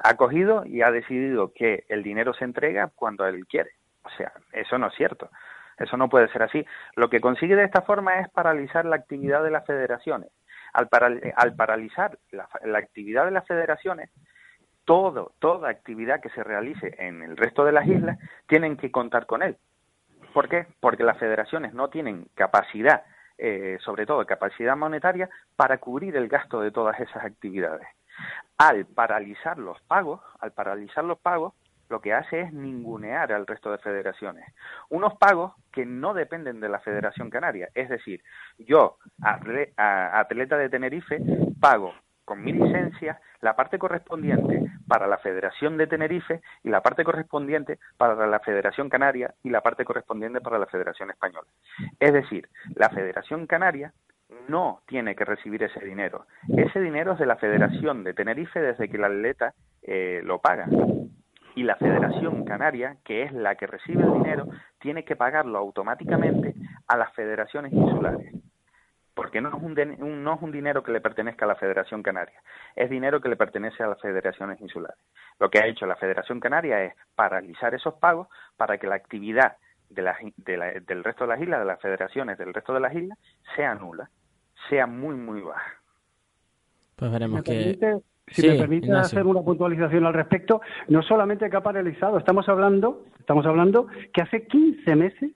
ha 0.02 0.16
cogido 0.16 0.64
y 0.64 0.83
ha 0.83 0.90
decidido 0.90 1.52
que 1.52 1.85
el 1.88 2.02
dinero 2.02 2.35
se 2.35 2.44
entrega 2.44 2.90
cuando 2.94 3.26
él 3.26 3.46
quiere. 3.46 3.70
O 4.05 4.11
sea, 4.11 4.33
eso 4.52 4.78
no 4.78 4.88
es 4.88 4.94
cierto. 4.94 5.31
Eso 5.78 5.96
no 5.96 6.09
puede 6.09 6.28
ser 6.28 6.42
así. 6.42 6.64
Lo 6.96 7.09
que 7.11 7.20
consigue 7.20 7.57
de 7.57 7.64
esta 7.64 7.83
forma 7.83 8.20
es 8.20 8.28
paralizar 8.31 8.85
la 8.85 8.96
actividad 8.96 9.42
de 9.42 9.50
las 9.50 9.66
federaciones. 9.66 10.31
Al, 10.72 10.88
al 11.37 11.55
paralizar 11.55 12.18
la, 12.31 12.48
la, 12.64 12.78
actividad 12.78 13.26
de 13.26 13.31
las 13.31 13.46
federaciones, 13.46 14.11
todo, 14.85 15.35
toda 15.38 15.68
actividad 15.68 16.20
que 16.20 16.31
se 16.31 16.42
realice 16.42 16.94
en 16.98 17.22
el 17.22 17.37
resto 17.37 17.64
de 17.64 17.72
las 17.72 17.87
islas 17.87 18.18
tienen 18.46 18.76
que 18.76 18.90
contar 18.90 19.26
con 19.26 19.42
él. 19.42 19.59
¿Por 20.33 20.48
qué? 20.48 20.66
Porque 20.81 21.05
las 21.05 21.18
federaciones 21.18 21.74
no 21.74 21.88
tienen 21.88 22.26
capacidad, 22.35 23.02
eh, 23.37 23.76
sobre 23.85 24.07
todo 24.07 24.24
capacidad 24.24 24.76
monetaria, 24.76 25.28
para 25.57 25.78
cubrir 25.78 26.16
el 26.16 26.28
gasto 26.28 26.61
de 26.61 26.70
todas 26.70 26.98
esas 27.00 27.22
actividades. 27.22 27.87
Al 28.59 28.87
paralizar 28.87 29.59
los 29.59 29.81
pagos, 29.83 30.20
al 30.40 30.53
paralizar 30.53 31.05
los 31.05 31.18
pagos, 31.18 31.55
lo 31.88 32.01
que 32.01 32.14
hace 32.14 32.40
es 32.40 32.53
ningunear 32.53 33.33
al 33.33 33.46
resto 33.46 33.70
de 33.70 33.79
federaciones. 33.79 34.46
Unos 34.88 35.14
pagos 35.18 35.53
que 35.70 35.85
no 35.85 36.14
dependen 36.14 36.59
de 36.61 36.70
la 36.70 36.81
Federación 36.81 37.29
Canaria. 37.29 37.68
Es 37.75 37.90
decir, 37.90 38.22
yo, 38.59 38.96
atleta 39.20 40.57
de 40.57 40.70
Tenerife, 40.70 41.20
pago 41.61 41.92
con 42.25 42.42
mi 42.42 42.53
licencia 42.53 43.20
la 43.40 43.57
parte 43.57 43.79
correspondiente 43.79 44.62
para 44.87 45.07
la 45.07 45.18
Federación 45.18 45.77
de 45.77 45.87
Tenerife 45.87 46.40
y 46.62 46.70
la 46.70 46.81
parte 46.81 47.05
correspondiente 47.05 47.79
para 47.98 48.27
la 48.27 48.40
Federación 48.40 48.88
Canaria 48.88 49.35
y 49.42 49.51
la 49.51 49.61
parte 49.61 49.85
correspondiente 49.85 50.40
para 50.40 50.59
la 50.59 50.66
Federación 50.66 51.11
Española. 51.11 51.48
Es 51.98 52.12
decir, 52.12 52.48
la 52.75 52.88
Federación 52.88 53.46
Canaria 53.46 53.92
no 54.48 54.81
tiene 54.87 55.14
que 55.14 55.24
recibir 55.24 55.62
ese 55.62 55.85
dinero. 55.85 56.26
Ese 56.57 56.81
dinero 56.81 57.12
es 57.12 57.18
de 57.18 57.26
la 57.26 57.37
Federación 57.37 58.05
de 58.05 58.14
Tenerife 58.14 58.61
desde 58.61 58.88
que 58.88 58.96
el 58.96 59.05
atleta 59.05 59.55
eh, 59.83 60.20
lo 60.24 60.40
paga 60.40 60.66
y 61.55 61.62
la 61.64 61.76
Federación 61.76 62.44
Canaria, 62.44 62.96
que 63.05 63.22
es 63.22 63.33
la 63.33 63.57
que 63.57 63.66
recibe 63.66 64.05
el 64.05 64.12
dinero, 64.14 64.48
tiene 64.81 65.05
que 65.05 65.16
pagarlo 65.16 65.59
automáticamente 65.59 66.55
a 66.88 66.96
las 66.96 67.12
federaciones 67.14 67.72
insulares. 67.72 68.35
Porque 69.14 69.42
no 69.42 69.50
es 69.50 69.55
un, 69.62 69.74
no 70.24 70.35
es 70.35 70.42
un 70.42 70.52
dinero 70.52 70.83
que 70.83 70.92
le 70.92 71.02
pertenezca 71.02 71.44
a 71.44 71.48
la 71.48 71.57
Federación 71.57 72.02
Canaria, 72.02 72.40
es 72.74 72.88
dinero 72.88 73.20
que 73.20 73.28
le 73.28 73.37
pertenece 73.37 73.83
a 73.83 73.88
las 73.88 74.00
federaciones 74.00 74.61
insulares. 74.61 74.98
Lo 75.38 75.50
que 75.50 75.59
ha 75.59 75.66
hecho 75.66 75.85
la 75.85 75.96
Federación 75.96 76.40
Canaria 76.40 76.83
es 76.83 76.94
paralizar 77.14 77.74
esos 77.74 77.94
pagos 77.94 78.28
para 78.57 78.78
que 78.78 78.87
la 78.87 78.94
actividad 78.94 79.57
de 79.90 80.02
del 80.38 81.05
resto 81.05 81.24
de 81.24 81.35
las 81.35 81.40
islas, 81.42 81.61
de 81.61 81.66
las 81.66 81.81
federaciones 81.81 82.38
del 82.38 82.55
resto 82.55 82.72
de 82.72 82.81
las 82.81 82.94
islas, 82.94 83.18
sea 83.55 83.74
nula, 83.74 84.09
sea 84.68 84.87
muy, 84.87 85.14
muy 85.14 85.40
baja. 85.40 85.72
Pues 86.96 87.11
veremos 87.11 87.42
que... 87.42 88.01
Si 88.29 88.48
me 88.48 88.57
permite 88.57 88.90
hacer 88.92 89.27
una 89.27 89.42
puntualización 89.42 90.07
al 90.07 90.14
respecto, 90.14 90.62
no 90.88 91.03
solamente 91.03 91.51
que 91.51 91.57
ha 91.57 91.62
paralizado, 91.62 92.18
estamos 92.18 92.48
hablando, 92.48 93.05
estamos 93.18 93.44
hablando 93.44 93.88
que 94.12 94.22
hace 94.22 94.46
15 94.46 94.96
meses, 94.96 95.33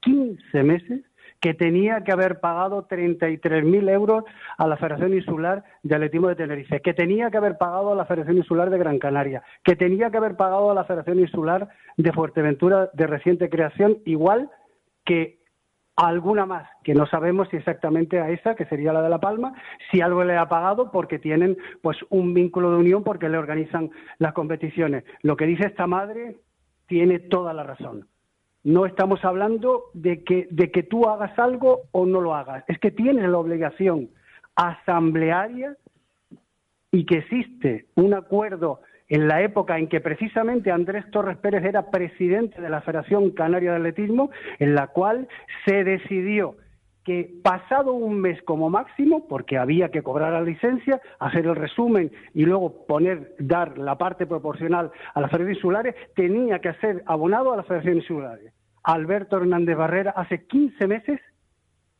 15 0.00 0.62
meses, 0.62 1.02
que 1.40 1.54
tenía 1.54 2.02
que 2.02 2.12
haber 2.12 2.40
pagado 2.40 2.86
33.000 2.86 3.90
euros 3.90 4.24
a 4.58 4.66
la 4.66 4.76
Federación 4.76 5.14
Insular 5.14 5.64
de 5.82 5.94
Atletismo 5.94 6.28
de 6.28 6.36
Tenerife, 6.36 6.80
que 6.80 6.92
tenía 6.92 7.30
que 7.30 7.38
haber 7.38 7.56
pagado 7.56 7.92
a 7.92 7.94
la 7.96 8.04
Federación 8.04 8.36
Insular 8.36 8.68
de 8.68 8.78
Gran 8.78 8.98
Canaria, 8.98 9.42
que 9.64 9.76
tenía 9.76 10.10
que 10.10 10.18
haber 10.18 10.36
pagado 10.36 10.70
a 10.70 10.74
la 10.74 10.84
Federación 10.84 11.18
Insular 11.18 11.68
de 11.96 12.12
Fuerteventura 12.12 12.90
de 12.92 13.06
reciente 13.06 13.48
creación, 13.48 13.98
igual 14.04 14.50
que 15.04 15.39
alguna 16.06 16.46
más, 16.46 16.68
que 16.82 16.94
no 16.94 17.06
sabemos 17.06 17.48
si 17.50 17.56
exactamente 17.56 18.20
a 18.20 18.30
esa, 18.30 18.54
que 18.54 18.64
sería 18.66 18.92
la 18.92 19.02
de 19.02 19.10
La 19.10 19.20
Palma, 19.20 19.52
si 19.90 20.00
algo 20.00 20.24
le 20.24 20.36
ha 20.36 20.48
pagado 20.48 20.90
porque 20.90 21.18
tienen 21.18 21.58
pues 21.82 21.98
un 22.08 22.32
vínculo 22.32 22.70
de 22.70 22.78
unión 22.78 23.04
porque 23.04 23.28
le 23.28 23.36
organizan 23.36 23.90
las 24.18 24.32
competiciones. 24.32 25.04
Lo 25.22 25.36
que 25.36 25.46
dice 25.46 25.66
esta 25.66 25.86
madre 25.86 26.36
tiene 26.86 27.18
toda 27.18 27.52
la 27.52 27.64
razón. 27.64 28.06
No 28.64 28.86
estamos 28.86 29.24
hablando 29.24 29.84
de 29.92 30.24
que, 30.24 30.48
de 30.50 30.70
que 30.70 30.82
tú 30.82 31.06
hagas 31.06 31.38
algo 31.38 31.82
o 31.92 32.06
no 32.06 32.20
lo 32.20 32.34
hagas, 32.34 32.64
es 32.68 32.78
que 32.78 32.90
tienes 32.90 33.28
la 33.28 33.38
obligación 33.38 34.08
asamblearia 34.54 35.76
y 36.92 37.04
que 37.04 37.18
existe 37.18 37.86
un 37.94 38.14
acuerdo 38.14 38.80
en 39.10 39.28
la 39.28 39.42
época 39.42 39.78
en 39.78 39.88
que 39.88 40.00
precisamente 40.00 40.70
Andrés 40.70 41.04
Torres 41.10 41.36
Pérez 41.36 41.64
era 41.64 41.90
presidente 41.90 42.62
de 42.62 42.70
la 42.70 42.80
Federación 42.80 43.30
Canaria 43.32 43.72
de 43.72 43.76
Atletismo, 43.76 44.30
en 44.58 44.74
la 44.74 44.86
cual 44.86 45.28
se 45.66 45.84
decidió 45.84 46.54
que 47.04 47.28
pasado 47.42 47.92
un 47.92 48.20
mes 48.20 48.40
como 48.42 48.70
máximo, 48.70 49.26
porque 49.26 49.58
había 49.58 49.88
que 49.88 50.02
cobrar 50.02 50.32
la 50.32 50.42
licencia, 50.42 51.00
hacer 51.18 51.46
el 51.46 51.56
resumen 51.56 52.12
y 52.34 52.44
luego 52.44 52.86
poner, 52.86 53.34
dar 53.38 53.78
la 53.78 53.98
parte 53.98 54.26
proporcional 54.26 54.92
a 55.14 55.20
las 55.20 55.30
federaciones 55.30 55.56
insulares, 55.56 55.94
tenía 56.14 56.60
que 56.60 56.72
ser 56.74 57.02
abonado 57.06 57.52
a 57.52 57.56
las 57.56 57.66
federaciones 57.66 58.04
insulares. 58.04 58.52
Alberto 58.84 59.38
Hernández 59.38 59.76
Barrera 59.76 60.12
hace 60.12 60.46
15 60.46 60.86
meses 60.86 61.20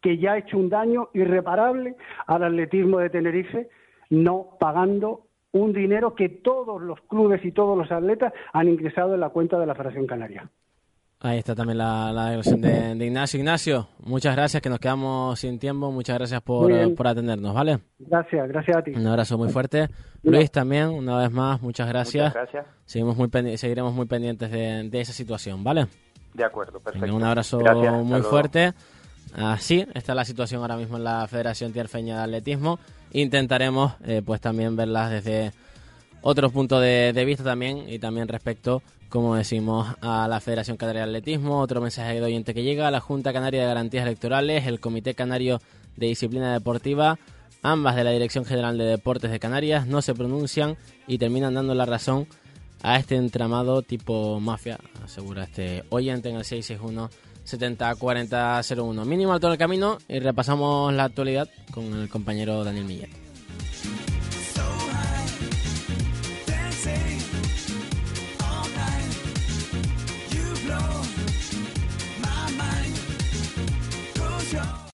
que 0.00 0.16
ya 0.18 0.32
ha 0.32 0.38
hecho 0.38 0.56
un 0.56 0.68
daño 0.68 1.08
irreparable 1.12 1.96
al 2.26 2.44
atletismo 2.44 2.98
de 2.98 3.10
Tenerife, 3.10 3.68
no 4.10 4.56
pagando 4.58 5.29
un 5.52 5.72
dinero 5.72 6.14
que 6.14 6.28
todos 6.28 6.80
los 6.80 7.00
clubes 7.02 7.44
y 7.44 7.52
todos 7.52 7.76
los 7.76 7.90
atletas 7.90 8.32
han 8.52 8.68
ingresado 8.68 9.14
en 9.14 9.20
la 9.20 9.30
cuenta 9.30 9.58
de 9.58 9.66
la 9.66 9.74
Federación 9.74 10.06
Canaria. 10.06 10.50
Ahí 11.22 11.36
está 11.36 11.54
también 11.54 11.76
la, 11.76 12.12
la 12.14 12.30
declaración 12.30 12.62
de, 12.62 13.04
Ignacio. 13.04 13.38
Ignacio, 13.38 13.88
muchas 13.98 14.34
gracias, 14.34 14.62
que 14.62 14.70
nos 14.70 14.78
quedamos 14.78 15.38
sin 15.38 15.58
tiempo. 15.58 15.92
Muchas 15.92 16.16
gracias 16.16 16.40
por, 16.40 16.72
por 16.94 17.06
atendernos, 17.06 17.52
¿vale? 17.52 17.80
Gracias, 17.98 18.48
gracias 18.48 18.76
a 18.78 18.82
ti. 18.82 18.92
Un 18.92 19.06
abrazo 19.06 19.36
muy 19.36 19.50
fuerte. 19.50 19.88
Luis, 20.22 20.50
también, 20.50 20.88
una 20.88 21.18
vez 21.18 21.30
más, 21.30 21.60
muchas 21.60 21.88
gracias. 21.88 22.34
Muchas 22.34 22.50
gracias. 22.52 22.66
Seguimos 22.86 23.18
muy 23.18 23.28
seguiremos 23.58 23.92
muy 23.92 24.06
pendientes 24.06 24.50
de, 24.50 24.88
esa 24.98 25.12
situación, 25.12 25.62
¿vale? 25.62 25.88
De 26.32 26.44
acuerdo, 26.44 26.80
perfecto. 26.80 27.14
un 27.14 27.22
abrazo 27.22 27.60
muy 28.02 28.22
fuerte. 28.22 28.72
Así 29.34 29.86
está 29.94 30.14
la 30.14 30.24
situación 30.24 30.62
ahora 30.62 30.76
mismo 30.76 30.96
en 30.96 31.04
la 31.04 31.26
Federación 31.28 31.72
Tierfeña 31.72 32.16
de 32.16 32.22
Atletismo. 32.24 32.78
Intentaremos 33.12 33.94
eh, 34.04 34.22
pues 34.24 34.40
también 34.40 34.76
verlas 34.76 35.10
desde 35.10 35.52
otros 36.22 36.52
puntos 36.52 36.82
de, 36.82 37.24
vista 37.24 37.44
también 37.44 37.88
y 37.88 37.98
también 37.98 38.28
respecto, 38.28 38.82
como 39.08 39.36
decimos, 39.36 39.88
a 40.00 40.28
la 40.28 40.40
Federación 40.40 40.76
Canaria 40.76 41.02
de 41.02 41.08
Atletismo, 41.08 41.60
otro 41.60 41.80
mensaje 41.80 42.14
de 42.14 42.22
oyente 42.22 42.54
que 42.54 42.62
llega, 42.62 42.88
a 42.88 42.90
la 42.90 43.00
Junta 43.00 43.32
Canaria 43.32 43.62
de 43.62 43.66
Garantías 43.66 44.04
Electorales, 44.04 44.66
el 44.66 44.80
Comité 44.80 45.14
Canario 45.14 45.60
de 45.96 46.06
Disciplina 46.06 46.52
Deportiva, 46.52 47.18
ambas 47.62 47.96
de 47.96 48.04
la 48.04 48.10
Dirección 48.10 48.44
General 48.44 48.76
de 48.76 48.84
Deportes 48.84 49.30
de 49.30 49.40
Canarias, 49.40 49.86
no 49.86 50.02
se 50.02 50.14
pronuncian 50.14 50.76
y 51.06 51.18
terminan 51.18 51.54
dando 51.54 51.74
la 51.74 51.86
razón 51.86 52.26
a 52.82 52.96
este 52.96 53.16
entramado 53.16 53.82
tipo 53.82 54.40
mafia, 54.40 54.78
asegura 55.04 55.44
este 55.44 55.84
oyente 55.90 56.30
en 56.30 56.36
el 56.36 56.44
661 56.44 57.10
70 57.44 57.94
Mínimo 59.04 59.32
alto 59.32 59.46
en 59.46 59.52
el 59.52 59.58
camino 59.58 59.98
y 60.08 60.18
repasamos 60.18 60.92
la 60.92 61.04
actualidad 61.04 61.48
con 61.72 61.84
el 61.84 62.08
compañero 62.08 62.64
Daniel 62.64 62.84
Millet. 62.84 63.29